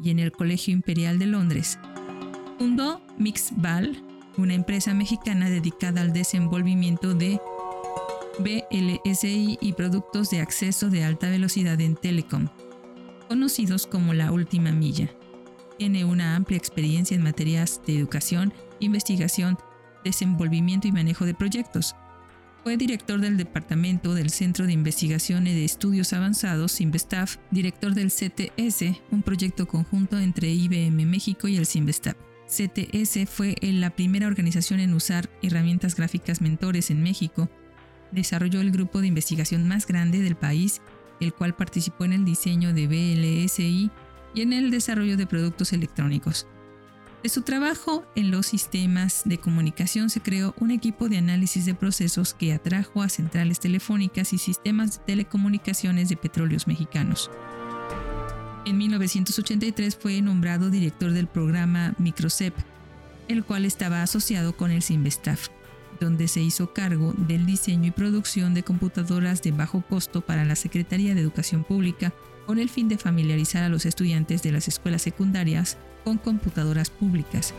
y 0.00 0.10
en 0.10 0.20
el 0.20 0.30
Colegio 0.30 0.72
Imperial 0.72 1.18
de 1.18 1.26
Londres. 1.26 1.76
Fundó 2.64 3.02
Mixval, 3.18 4.02
una 4.38 4.54
empresa 4.54 4.94
mexicana 4.94 5.50
dedicada 5.50 6.00
al 6.00 6.14
desenvolvimiento 6.14 7.12
de 7.12 7.38
BLSI 8.38 9.58
y 9.60 9.74
productos 9.74 10.30
de 10.30 10.40
acceso 10.40 10.88
de 10.88 11.04
alta 11.04 11.28
velocidad 11.28 11.78
en 11.82 11.94
telecom, 11.94 12.48
conocidos 13.28 13.86
como 13.86 14.14
la 14.14 14.32
última 14.32 14.72
milla. 14.72 15.10
Tiene 15.76 16.06
una 16.06 16.36
amplia 16.36 16.56
experiencia 16.56 17.14
en 17.14 17.22
materias 17.22 17.82
de 17.86 17.98
educación, 17.98 18.54
investigación, 18.80 19.58
desenvolvimiento 20.02 20.88
y 20.88 20.92
manejo 20.92 21.26
de 21.26 21.34
proyectos. 21.34 21.94
Fue 22.62 22.78
director 22.78 23.20
del 23.20 23.36
Departamento 23.36 24.14
del 24.14 24.30
Centro 24.30 24.64
de 24.64 24.72
Investigación 24.72 25.46
y 25.46 25.52
de 25.52 25.66
Estudios 25.66 26.14
Avanzados, 26.14 26.80
Investaf, 26.80 27.36
director 27.50 27.92
del 27.92 28.10
CTS, 28.10 29.02
un 29.10 29.20
proyecto 29.20 29.66
conjunto 29.68 30.18
entre 30.18 30.48
IBM 30.48 31.04
México 31.04 31.46
y 31.46 31.58
el 31.58 31.66
Sinvestaf. 31.66 32.16
CTS 32.46 33.28
fue 33.28 33.56
la 33.60 33.90
primera 33.90 34.26
organización 34.26 34.80
en 34.80 34.94
usar 34.94 35.30
herramientas 35.42 35.94
gráficas 35.96 36.40
mentores 36.40 36.90
en 36.90 37.02
México. 37.02 37.48
Desarrolló 38.12 38.60
el 38.60 38.70
grupo 38.70 39.00
de 39.00 39.08
investigación 39.08 39.66
más 39.66 39.86
grande 39.86 40.20
del 40.20 40.36
país, 40.36 40.82
el 41.20 41.32
cual 41.32 41.54
participó 41.54 42.04
en 42.04 42.12
el 42.12 42.24
diseño 42.24 42.72
de 42.72 42.86
BLSI 42.86 43.90
y 44.34 44.40
en 44.40 44.52
el 44.52 44.70
desarrollo 44.70 45.16
de 45.16 45.26
productos 45.26 45.72
electrónicos. 45.72 46.46
De 47.24 47.30
su 47.30 47.40
trabajo 47.40 48.04
en 48.16 48.30
los 48.30 48.46
sistemas 48.46 49.22
de 49.24 49.38
comunicación 49.38 50.10
se 50.10 50.20
creó 50.20 50.54
un 50.60 50.70
equipo 50.70 51.08
de 51.08 51.16
análisis 51.16 51.64
de 51.64 51.74
procesos 51.74 52.34
que 52.34 52.52
atrajo 52.52 53.02
a 53.02 53.08
centrales 53.08 53.60
telefónicas 53.60 54.34
y 54.34 54.38
sistemas 54.38 54.98
de 54.98 55.04
telecomunicaciones 55.06 56.10
de 56.10 56.18
petróleos 56.18 56.66
mexicanos. 56.66 57.30
En 58.66 58.78
1983 58.78 59.94
fue 59.96 60.22
nombrado 60.22 60.70
director 60.70 61.12
del 61.12 61.26
programa 61.26 61.94
Microcep, 61.98 62.54
el 63.28 63.44
cual 63.44 63.66
estaba 63.66 64.02
asociado 64.02 64.56
con 64.56 64.70
el 64.70 64.80
Sinvestaf, 64.80 65.48
donde 66.00 66.28
se 66.28 66.40
hizo 66.40 66.72
cargo 66.72 67.12
del 67.12 67.44
diseño 67.44 67.88
y 67.88 67.90
producción 67.90 68.54
de 68.54 68.62
computadoras 68.62 69.42
de 69.42 69.52
bajo 69.52 69.82
costo 69.82 70.22
para 70.22 70.46
la 70.46 70.56
Secretaría 70.56 71.14
de 71.14 71.20
Educación 71.20 71.62
Pública 71.62 72.14
con 72.46 72.58
el 72.58 72.70
fin 72.70 72.88
de 72.88 72.96
familiarizar 72.96 73.64
a 73.64 73.68
los 73.68 73.84
estudiantes 73.84 74.42
de 74.42 74.52
las 74.52 74.66
escuelas 74.66 75.02
secundarias 75.02 75.76
con 76.02 76.16
computadoras 76.16 76.88
públicas. 76.88 77.52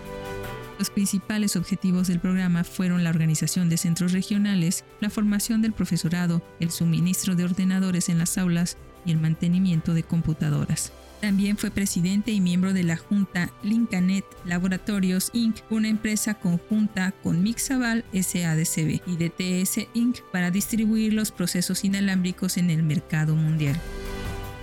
Los 0.80 0.90
principales 0.90 1.56
objetivos 1.56 2.08
del 2.08 2.20
programa 2.20 2.64
fueron 2.64 3.04
la 3.04 3.12
organización 3.12 3.70
de 3.70 3.78
centros 3.78 4.12
regionales, 4.12 4.84
la 5.00 5.12
formación 5.12 5.62
del 5.62 5.72
profesorado, 5.72 6.42
el 6.60 6.72
suministro 6.72 7.36
de 7.36 7.46
ordenadores 7.46 8.10
en 8.10 8.18
las 8.18 8.38
aulas 8.40 8.78
y 9.06 9.12
el 9.12 9.20
mantenimiento 9.20 9.94
de 9.94 10.04
computadoras. 10.04 10.92
También 11.22 11.58
fue 11.58 11.72
presidente 11.72 12.32
y 12.32 12.42
miembro 12.42 12.74
de 12.74 12.84
la 12.84 12.98
junta 12.98 13.52
Linkanet 13.64 14.26
Laboratorios 14.46 15.32
Inc., 15.34 15.58
una 15.70 15.88
empresa 15.88 16.36
conjunta 16.36 17.14
con 17.24 17.42
Mixaval 17.42 18.06
SADCB 18.14 19.02
y 19.08 19.16
DTS 19.16 19.88
Inc. 19.94 20.20
para 20.32 20.52
distribuir 20.52 21.14
los 21.14 21.32
procesos 21.32 21.84
inalámbricos 21.84 22.58
en 22.58 22.70
el 22.70 22.84
mercado 22.84 23.36
mundial. 23.36 23.80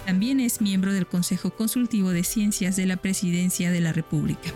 También 0.07 0.41
es 0.41 0.61
miembro 0.61 0.93
del 0.93 1.07
Consejo 1.07 1.51
Consultivo 1.51 2.11
de 2.11 2.25
Ciencias 2.25 2.77
de 2.77 2.87
la 2.87 2.97
Presidencia 2.97 3.71
de 3.71 3.81
la 3.81 3.93
República. 3.93 4.53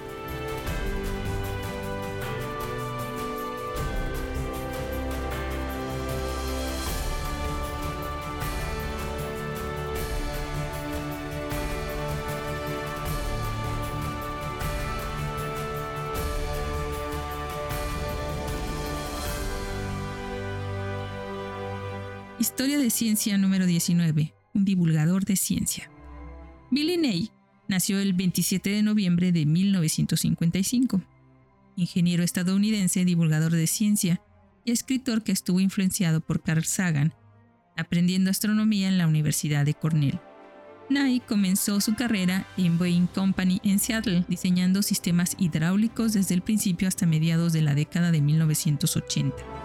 Historia 22.46 22.78
de 22.78 22.90
ciencia 22.90 23.36
número 23.38 23.66
19. 23.66 24.32
Un 24.54 24.64
divulgador 24.64 25.24
de 25.24 25.34
ciencia. 25.34 25.90
Billy 26.70 26.96
Ney 26.96 27.32
nació 27.66 27.98
el 27.98 28.12
27 28.12 28.70
de 28.70 28.84
noviembre 28.84 29.32
de 29.32 29.44
1955. 29.44 31.02
Ingeniero 31.74 32.22
estadounidense, 32.22 33.04
divulgador 33.04 33.50
de 33.50 33.66
ciencia 33.66 34.22
y 34.64 34.70
escritor 34.70 35.24
que 35.24 35.32
estuvo 35.32 35.58
influenciado 35.58 36.20
por 36.20 36.40
Carl 36.40 36.62
Sagan, 36.62 37.14
aprendiendo 37.76 38.30
astronomía 38.30 38.86
en 38.86 38.96
la 38.96 39.08
Universidad 39.08 39.64
de 39.64 39.74
Cornell. 39.74 40.20
Nye 40.88 41.22
comenzó 41.26 41.80
su 41.80 41.96
carrera 41.96 42.46
en 42.56 42.78
Boeing 42.78 43.08
Company 43.08 43.60
en 43.64 43.80
Seattle, 43.80 44.24
diseñando 44.28 44.82
sistemas 44.82 45.34
hidráulicos 45.40 46.12
desde 46.12 46.36
el 46.36 46.42
principio 46.42 46.86
hasta 46.86 47.06
mediados 47.06 47.52
de 47.52 47.62
la 47.62 47.74
década 47.74 48.12
de 48.12 48.20
1980 48.20 49.55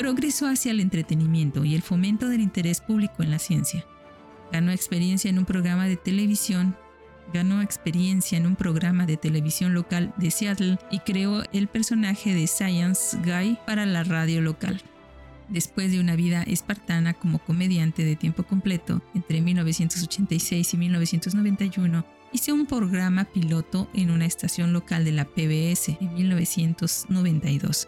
progresó 0.00 0.46
hacia 0.46 0.70
el 0.70 0.80
entretenimiento 0.80 1.62
y 1.62 1.74
el 1.74 1.82
fomento 1.82 2.30
del 2.30 2.40
interés 2.40 2.80
público 2.80 3.22
en 3.22 3.30
la 3.30 3.38
ciencia. 3.38 3.84
Ganó 4.50 4.72
experiencia 4.72 5.28
en 5.28 5.38
un 5.38 5.44
programa 5.44 5.88
de 5.88 5.96
televisión, 5.96 6.74
ganó 7.34 7.60
experiencia 7.60 8.38
en 8.38 8.46
un 8.46 8.56
programa 8.56 9.04
de 9.04 9.18
televisión 9.18 9.74
local 9.74 10.14
de 10.16 10.30
Seattle 10.30 10.78
y 10.90 11.00
creó 11.00 11.42
el 11.52 11.68
personaje 11.68 12.34
de 12.34 12.46
Science 12.46 13.18
Guy 13.18 13.58
para 13.66 13.84
la 13.84 14.02
radio 14.02 14.40
local. 14.40 14.80
Después 15.50 15.92
de 15.92 16.00
una 16.00 16.16
vida 16.16 16.44
espartana 16.44 17.12
como 17.12 17.38
comediante 17.38 18.02
de 18.02 18.16
tiempo 18.16 18.44
completo 18.44 19.02
entre 19.14 19.42
1986 19.42 20.72
y 20.72 20.76
1991, 20.78 22.06
hizo 22.32 22.54
un 22.54 22.64
programa 22.64 23.26
piloto 23.26 23.90
en 23.92 24.10
una 24.10 24.24
estación 24.24 24.72
local 24.72 25.04
de 25.04 25.12
la 25.12 25.26
PBS 25.26 25.98
en 26.00 26.14
1992 26.14 27.86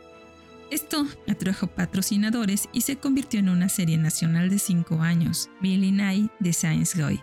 esto 0.72 1.06
atrajo 1.28 1.66
patrocinadores 1.66 2.68
y 2.72 2.80
se 2.80 2.96
convirtió 2.96 3.40
en 3.40 3.50
una 3.50 3.68
serie 3.68 3.98
nacional 3.98 4.48
de 4.48 4.58
cinco 4.58 5.02
años, 5.02 5.50
Billy 5.60 5.92
Nye 5.92 6.30
de 6.40 6.52
Science 6.54 7.00
Guy. 7.00 7.20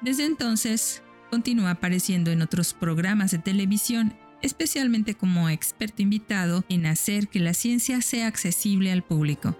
Desde 0.00 0.24
entonces, 0.24 1.02
continúa 1.28 1.72
apareciendo 1.72 2.30
en 2.30 2.40
otros 2.40 2.72
programas 2.72 3.32
de 3.32 3.38
televisión, 3.38 4.14
especialmente 4.42 5.14
como 5.14 5.48
experto 5.48 6.02
invitado 6.02 6.64
en 6.68 6.86
hacer 6.86 7.26
que 7.26 7.40
la 7.40 7.52
ciencia 7.52 8.00
sea 8.00 8.28
accesible 8.28 8.92
al 8.92 9.02
público. 9.02 9.58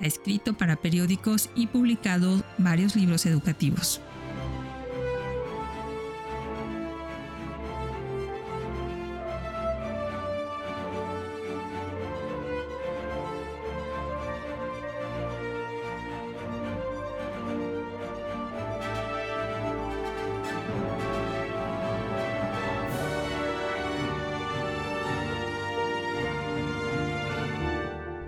Ha 0.00 0.06
escrito 0.06 0.56
para 0.56 0.76
periódicos 0.76 1.50
y 1.56 1.66
publicado 1.66 2.44
varios 2.58 2.94
libros 2.94 3.26
educativos. 3.26 4.00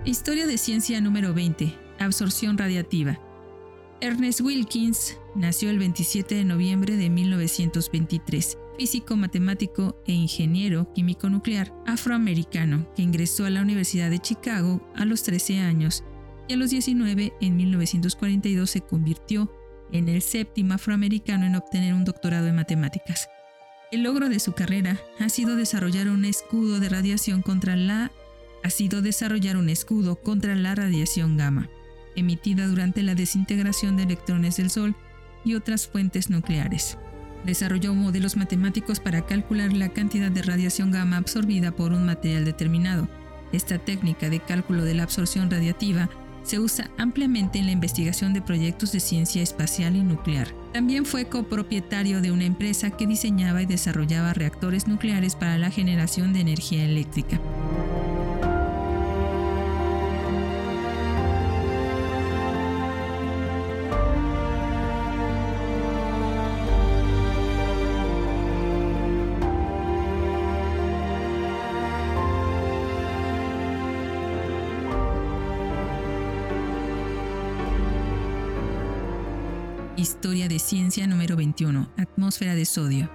Historia 0.09 0.47
de 0.47 0.57
ciencia 0.57 0.99
número 1.01 1.35
20. 1.35 1.71
Absorción 1.99 2.57
radiativa. 2.57 3.19
Ernest 4.01 4.41
Wilkins 4.41 5.19
nació 5.35 5.69
el 5.69 5.77
27 5.77 6.33
de 6.33 6.45
noviembre 6.45 6.97
de 6.97 7.11
1923, 7.11 8.57
físico, 8.75 9.15
matemático 9.15 10.01
e 10.07 10.13
ingeniero 10.13 10.91
químico 10.95 11.29
nuclear 11.29 11.71
afroamericano 11.85 12.91
que 12.95 13.03
ingresó 13.03 13.45
a 13.45 13.51
la 13.51 13.61
Universidad 13.61 14.09
de 14.09 14.17
Chicago 14.17 14.81
a 14.95 15.05
los 15.05 15.21
13 15.21 15.59
años 15.59 16.03
y 16.47 16.53
a 16.53 16.57
los 16.57 16.71
19 16.71 17.33
en 17.39 17.55
1942 17.55 18.67
se 18.67 18.81
convirtió 18.81 19.53
en 19.91 20.09
el 20.09 20.23
séptimo 20.23 20.73
afroamericano 20.73 21.45
en 21.45 21.55
obtener 21.55 21.93
un 21.93 22.03
doctorado 22.03 22.47
en 22.47 22.55
matemáticas. 22.55 23.29
El 23.91 24.01
logro 24.01 24.27
de 24.27 24.39
su 24.39 24.53
carrera 24.53 24.99
ha 25.19 25.29
sido 25.29 25.55
desarrollar 25.55 26.09
un 26.09 26.25
escudo 26.25 26.79
de 26.79 26.89
radiación 26.89 27.43
contra 27.43 27.75
la 27.75 28.11
ha 28.63 28.69
sido 28.69 29.01
desarrollar 29.01 29.57
un 29.57 29.69
escudo 29.69 30.15
contra 30.15 30.55
la 30.55 30.75
radiación 30.75 31.37
gamma 31.37 31.69
emitida 32.15 32.67
durante 32.67 33.03
la 33.03 33.15
desintegración 33.15 33.97
de 33.97 34.03
electrones 34.03 34.57
del 34.57 34.69
Sol 34.69 34.95
y 35.43 35.55
otras 35.55 35.87
fuentes 35.87 36.29
nucleares. 36.29 36.97
Desarrolló 37.45 37.95
modelos 37.95 38.35
matemáticos 38.35 38.99
para 38.99 39.25
calcular 39.25 39.71
la 39.71 39.89
cantidad 39.89 40.29
de 40.29 40.41
radiación 40.41 40.91
gamma 40.91 41.17
absorbida 41.17 41.71
por 41.71 41.93
un 41.93 42.05
material 42.05 42.45
determinado. 42.45 43.07
Esta 43.53 43.79
técnica 43.79 44.29
de 44.29 44.41
cálculo 44.41 44.83
de 44.83 44.93
la 44.93 45.03
absorción 45.03 45.49
radiativa 45.49 46.09
se 46.43 46.59
usa 46.59 46.89
ampliamente 46.97 47.59
en 47.59 47.65
la 47.65 47.71
investigación 47.71 48.33
de 48.33 48.41
proyectos 48.41 48.91
de 48.91 48.99
ciencia 48.99 49.41
espacial 49.41 49.95
y 49.95 50.03
nuclear. 50.03 50.53
También 50.73 51.05
fue 51.05 51.25
copropietario 51.25 52.21
de 52.21 52.31
una 52.31 52.45
empresa 52.45 52.91
que 52.91 53.07
diseñaba 53.07 53.61
y 53.61 53.65
desarrollaba 53.65 54.33
reactores 54.33 54.87
nucleares 54.87 55.35
para 55.35 55.57
la 55.57 55.71
generación 55.71 56.33
de 56.33 56.41
energía 56.41 56.85
eléctrica. 56.85 57.39
Historia 79.99 80.47
de 80.47 80.59
Ciencia 80.59 81.05
número 81.07 81.35
21, 81.35 81.91
Atmósfera 81.97 82.55
de 82.55 82.63
sodio. 82.63 83.11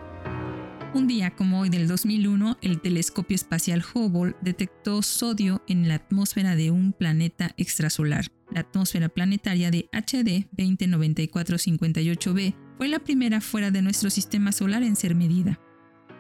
Un 0.92 1.06
día 1.06 1.34
como 1.34 1.60
hoy 1.60 1.70
del 1.70 1.88
2001, 1.88 2.58
el 2.60 2.82
telescopio 2.82 3.34
espacial 3.34 3.82
Hubble 3.82 4.36
detectó 4.42 5.00
sodio 5.00 5.62
en 5.66 5.88
la 5.88 5.94
atmósfera 5.94 6.56
de 6.56 6.70
un 6.70 6.92
planeta 6.92 7.54
extrasolar. 7.56 8.26
La 8.50 8.60
atmósfera 8.60 9.08
planetaria 9.08 9.70
de 9.70 9.88
HD 9.92 10.46
209458b 10.58 12.54
fue 12.76 12.88
la 12.88 12.98
primera 12.98 13.40
fuera 13.40 13.70
de 13.70 13.80
nuestro 13.80 14.10
sistema 14.10 14.52
solar 14.52 14.82
en 14.82 14.96
ser 14.96 15.14
medida. 15.14 15.58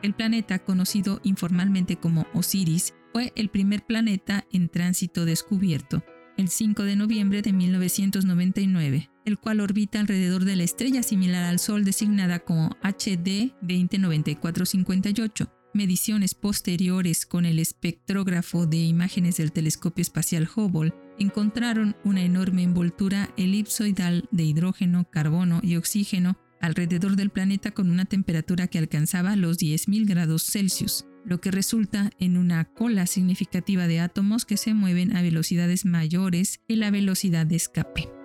El 0.00 0.14
planeta, 0.14 0.60
conocido 0.60 1.20
informalmente 1.24 1.96
como 1.96 2.26
Osiris, 2.32 2.94
fue 3.12 3.34
el 3.36 3.50
primer 3.50 3.84
planeta 3.84 4.46
en 4.50 4.70
tránsito 4.70 5.26
descubierto 5.26 6.02
el 6.36 6.48
5 6.48 6.82
de 6.82 6.96
noviembre 6.96 7.42
de 7.42 7.52
1999, 7.52 9.10
el 9.24 9.38
cual 9.38 9.60
orbita 9.60 10.00
alrededor 10.00 10.44
de 10.44 10.56
la 10.56 10.64
estrella 10.64 11.02
similar 11.02 11.44
al 11.44 11.58
Sol 11.58 11.84
designada 11.84 12.40
como 12.40 12.76
HD 12.82 13.52
209458. 13.62 15.50
Mediciones 15.74 16.34
posteriores 16.34 17.26
con 17.26 17.46
el 17.46 17.58
espectrógrafo 17.58 18.66
de 18.66 18.78
imágenes 18.78 19.38
del 19.38 19.52
telescopio 19.52 20.02
espacial 20.02 20.48
Hubble 20.54 20.94
encontraron 21.18 21.96
una 22.04 22.22
enorme 22.22 22.62
envoltura 22.62 23.30
elipsoidal 23.36 24.28
de 24.30 24.44
hidrógeno, 24.44 25.08
carbono 25.10 25.60
y 25.62 25.76
oxígeno 25.76 26.38
alrededor 26.60 27.16
del 27.16 27.30
planeta 27.30 27.72
con 27.72 27.90
una 27.90 28.04
temperatura 28.04 28.68
que 28.68 28.78
alcanzaba 28.78 29.36
los 29.36 29.58
10.000 29.58 30.08
grados 30.08 30.44
Celsius 30.44 31.04
lo 31.24 31.40
que 31.40 31.50
resulta 31.50 32.10
en 32.18 32.36
una 32.36 32.64
cola 32.64 33.06
significativa 33.06 33.86
de 33.86 34.00
átomos 34.00 34.44
que 34.44 34.56
se 34.56 34.74
mueven 34.74 35.16
a 35.16 35.22
velocidades 35.22 35.84
mayores 35.84 36.60
que 36.68 36.76
la 36.76 36.90
velocidad 36.90 37.46
de 37.46 37.56
escape. 37.56 38.23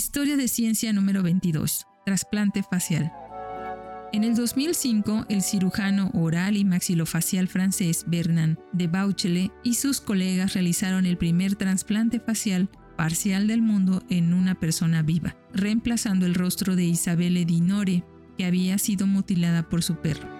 Historia 0.00 0.38
de 0.38 0.48
ciencia 0.48 0.94
número 0.94 1.22
22. 1.22 1.86
Trasplante 2.06 2.62
facial. 2.62 3.12
En 4.14 4.24
el 4.24 4.34
2005, 4.34 5.26
el 5.28 5.42
cirujano 5.42 6.10
oral 6.14 6.56
y 6.56 6.64
maxilofacial 6.64 7.48
francés 7.48 8.04
Bernard 8.06 8.56
de 8.72 8.86
Bauchele 8.86 9.50
y 9.62 9.74
sus 9.74 10.00
colegas 10.00 10.54
realizaron 10.54 11.04
el 11.04 11.18
primer 11.18 11.54
trasplante 11.54 12.18
facial 12.18 12.70
parcial 12.96 13.46
del 13.46 13.60
mundo 13.60 14.02
en 14.08 14.32
una 14.32 14.58
persona 14.58 15.02
viva, 15.02 15.36
reemplazando 15.52 16.24
el 16.24 16.34
rostro 16.34 16.76
de 16.76 16.84
Isabelle 16.84 17.44
Dinore, 17.44 18.02
que 18.38 18.46
había 18.46 18.78
sido 18.78 19.06
mutilada 19.06 19.68
por 19.68 19.82
su 19.82 19.96
perro. 19.96 20.39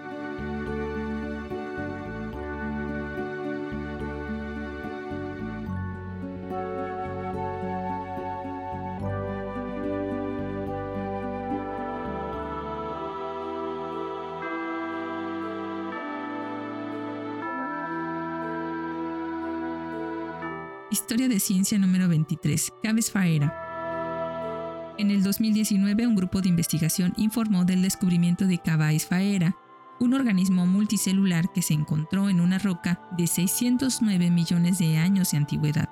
Historia 21.11 21.27
de 21.27 21.41
ciencia 21.41 21.77
número 21.77 22.07
23. 22.07 22.71
Caves 22.81 23.11
Faera. 23.11 24.95
En 24.97 25.11
el 25.11 25.23
2019, 25.23 26.07
un 26.07 26.15
grupo 26.15 26.39
de 26.39 26.47
investigación 26.47 27.11
informó 27.17 27.65
del 27.65 27.81
descubrimiento 27.81 28.47
de 28.47 28.59
Cavais 28.59 29.05
faera, 29.05 29.57
un 29.99 30.13
organismo 30.13 30.65
multicelular 30.65 31.51
que 31.51 31.61
se 31.61 31.73
encontró 31.73 32.29
en 32.29 32.39
una 32.39 32.59
roca 32.59 33.01
de 33.17 33.27
609 33.27 34.31
millones 34.31 34.79
de 34.79 34.95
años 34.95 35.31
de 35.31 35.39
antigüedad, 35.39 35.89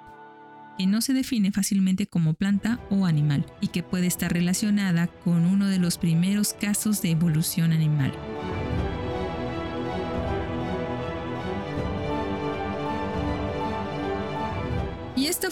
que 0.78 0.88
no 0.88 1.02
se 1.02 1.12
define 1.12 1.52
fácilmente 1.52 2.08
como 2.08 2.34
planta 2.34 2.80
o 2.90 3.06
animal 3.06 3.46
y 3.60 3.68
que 3.68 3.84
puede 3.84 4.08
estar 4.08 4.32
relacionada 4.32 5.08
con 5.08 5.46
uno 5.46 5.68
de 5.68 5.80
los 5.80 5.98
primeros 5.98 6.54
casos 6.54 7.02
de 7.02 7.12
evolución 7.12 7.74
animal. 7.74 8.14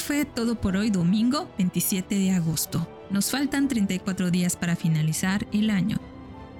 Fue 0.08 0.24
todo 0.24 0.56
por 0.56 0.78
hoy 0.78 0.90
domingo 0.90 1.54
27 1.58 2.16
de 2.16 2.32
agosto. 2.32 2.88
Nos 3.10 3.30
faltan 3.30 3.68
34 3.68 4.32
días 4.32 4.56
para 4.56 4.78
finalizar 4.78 5.46
el 5.52 5.70
año. 5.70 5.98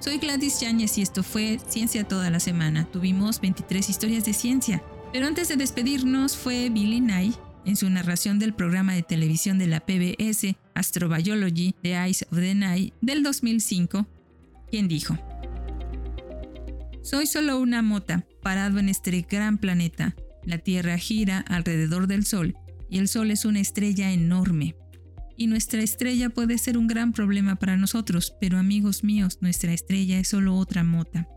Soy 0.00 0.18
Gladys 0.18 0.60
Yáñez 0.60 0.98
y 0.98 1.02
esto 1.02 1.22
fue 1.22 1.58
Ciencia 1.66 2.04
toda 2.04 2.28
la 2.28 2.40
semana. 2.40 2.84
Tuvimos 2.92 3.40
23 3.40 3.88
historias 3.88 4.26
de 4.26 4.34
ciencia. 4.34 4.82
Pero 5.14 5.26
antes 5.26 5.48
de 5.48 5.56
despedirnos 5.56 6.36
fue 6.36 6.68
Billy 6.68 7.00
Nye 7.00 7.32
en 7.64 7.76
su 7.76 7.88
narración 7.88 8.38
del 8.38 8.52
programa 8.52 8.92
de 8.92 9.02
televisión 9.02 9.56
de 9.56 9.66
la 9.66 9.80
PBS 9.80 10.54
Astrobiology 10.74 11.74
The 11.82 11.94
Eyes 11.94 12.26
of 12.30 12.38
the 12.38 12.54
Night 12.54 12.92
del 13.00 13.22
2005, 13.22 14.06
quien 14.70 14.88
dijo, 14.88 15.16
Soy 17.00 17.26
solo 17.26 17.58
una 17.58 17.80
mota 17.80 18.26
parado 18.42 18.78
en 18.78 18.90
este 18.90 19.22
gran 19.22 19.56
planeta. 19.56 20.14
La 20.44 20.58
Tierra 20.58 20.98
gira 20.98 21.38
alrededor 21.48 22.08
del 22.08 22.26
Sol 22.26 22.54
y 22.90 22.98
el 22.98 23.08
Sol 23.08 23.30
es 23.30 23.44
una 23.44 23.60
estrella 23.60 24.12
enorme. 24.12 24.74
Y 25.36 25.46
nuestra 25.46 25.82
estrella 25.82 26.30
puede 26.30 26.58
ser 26.58 26.76
un 26.76 26.88
gran 26.88 27.12
problema 27.12 27.56
para 27.56 27.76
nosotros, 27.76 28.34
pero 28.40 28.58
amigos 28.58 29.04
míos, 29.04 29.38
nuestra 29.40 29.72
estrella 29.72 30.18
es 30.18 30.28
solo 30.28 30.56
otra 30.56 30.82
mota. 30.82 31.28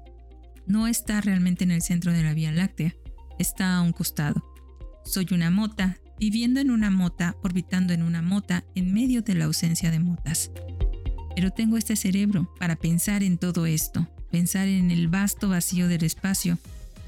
No 0.66 0.88
está 0.88 1.22
realmente 1.22 1.64
en 1.64 1.72
el 1.72 1.82
centro 1.82 2.12
de 2.12 2.24
la 2.24 2.34
Vía 2.34 2.52
Láctea, 2.52 2.96
está 3.38 3.76
a 3.76 3.82
un 3.82 3.92
costado. 3.92 4.44
Soy 5.06 5.28
una 5.32 5.52
mota, 5.52 5.98
viviendo 6.20 6.60
en 6.60 6.72
una 6.72 6.90
mota, 6.90 7.36
orbitando 7.44 7.94
en 7.94 8.02
una 8.02 8.22
mota, 8.22 8.64
en 8.74 8.94
medio 8.94 9.22
de 9.22 9.36
la 9.36 9.46
ausencia 9.46 9.92
de 9.92 10.00
motas. 10.00 10.52
Pero 11.36 11.52
tengo 11.52 11.78
este 11.78 11.96
cerebro 11.96 12.52
para 12.60 12.76
pensar 12.76 13.24
en 13.24 13.38
todo 13.38 13.66
esto, 13.66 14.08
pensar 14.32 14.68
en 14.68 14.92
el 14.92 15.08
vasto 15.10 15.50
vacío 15.50 15.88
del 15.88 16.04
espacio. 16.04 16.58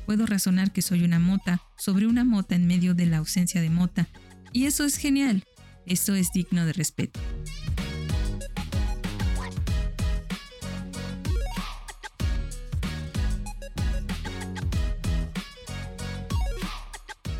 Puedo 0.05 0.25
razonar 0.25 0.71
que 0.71 0.81
soy 0.81 1.03
una 1.03 1.19
mota 1.19 1.61
sobre 1.77 2.07
una 2.07 2.23
mota 2.23 2.55
en 2.55 2.67
medio 2.67 2.93
de 2.93 3.05
la 3.05 3.17
ausencia 3.17 3.61
de 3.61 3.69
mota 3.69 4.07
y 4.53 4.67
eso 4.67 4.85
es 4.85 4.97
genial. 4.97 5.43
Esto 5.85 6.13
es 6.13 6.31
digno 6.31 6.65
de 6.65 6.73
respeto. 6.73 7.19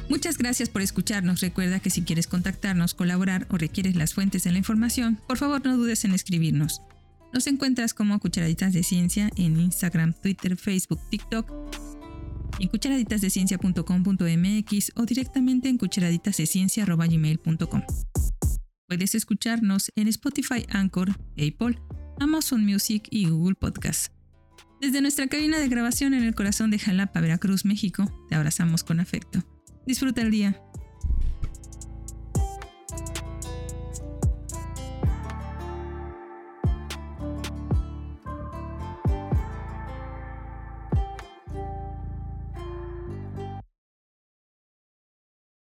Muchas 0.09 0.37
gracias 0.37 0.69
por 0.69 0.81
escucharnos. 0.81 1.41
Recuerda 1.41 1.79
que 1.79 1.89
si 1.89 2.03
quieres 2.03 2.27
contactarnos, 2.27 2.93
colaborar 2.93 3.47
o 3.49 3.57
requieres 3.57 3.95
las 3.95 4.13
fuentes 4.13 4.43
de 4.43 4.51
la 4.51 4.57
información, 4.57 5.19
por 5.27 5.37
favor 5.37 5.65
no 5.65 5.77
dudes 5.77 6.05
en 6.05 6.13
escribirnos. 6.13 6.81
Nos 7.33 7.47
encuentras 7.47 7.93
como 7.93 8.19
Cucharaditas 8.19 8.73
de 8.73 8.83
Ciencia 8.83 9.29
en 9.37 9.59
Instagram, 9.59 10.13
Twitter, 10.13 10.55
Facebook, 10.55 10.99
TikTok 11.09 11.51
en 12.59 12.69
cucharaditasdeciencia.com.mx 12.69 14.91
o 14.95 15.05
directamente 15.05 15.69
en 15.69 15.77
cucharaditasdeciencia.gmail.com. 15.77 17.81
Puedes 18.87 19.15
escucharnos 19.15 19.91
en 19.95 20.07
Spotify, 20.07 20.65
Anchor, 20.69 21.09
Apple, 21.31 21.79
Amazon 22.19 22.63
Music 22.65 23.07
y 23.09 23.29
Google 23.29 23.55
Podcast. 23.55 24.13
Desde 24.81 25.01
nuestra 25.01 25.27
cabina 25.27 25.59
de 25.59 25.69
grabación 25.69 26.13
en 26.13 26.23
el 26.23 26.35
corazón 26.35 26.69
de 26.69 26.77
Jalapa, 26.77 27.21
Veracruz, 27.21 27.63
México, 27.63 28.11
te 28.29 28.35
abrazamos 28.35 28.83
con 28.83 28.99
afecto. 28.99 29.39
Disfruta 29.87 30.21
el 30.21 30.31
día. 30.31 30.61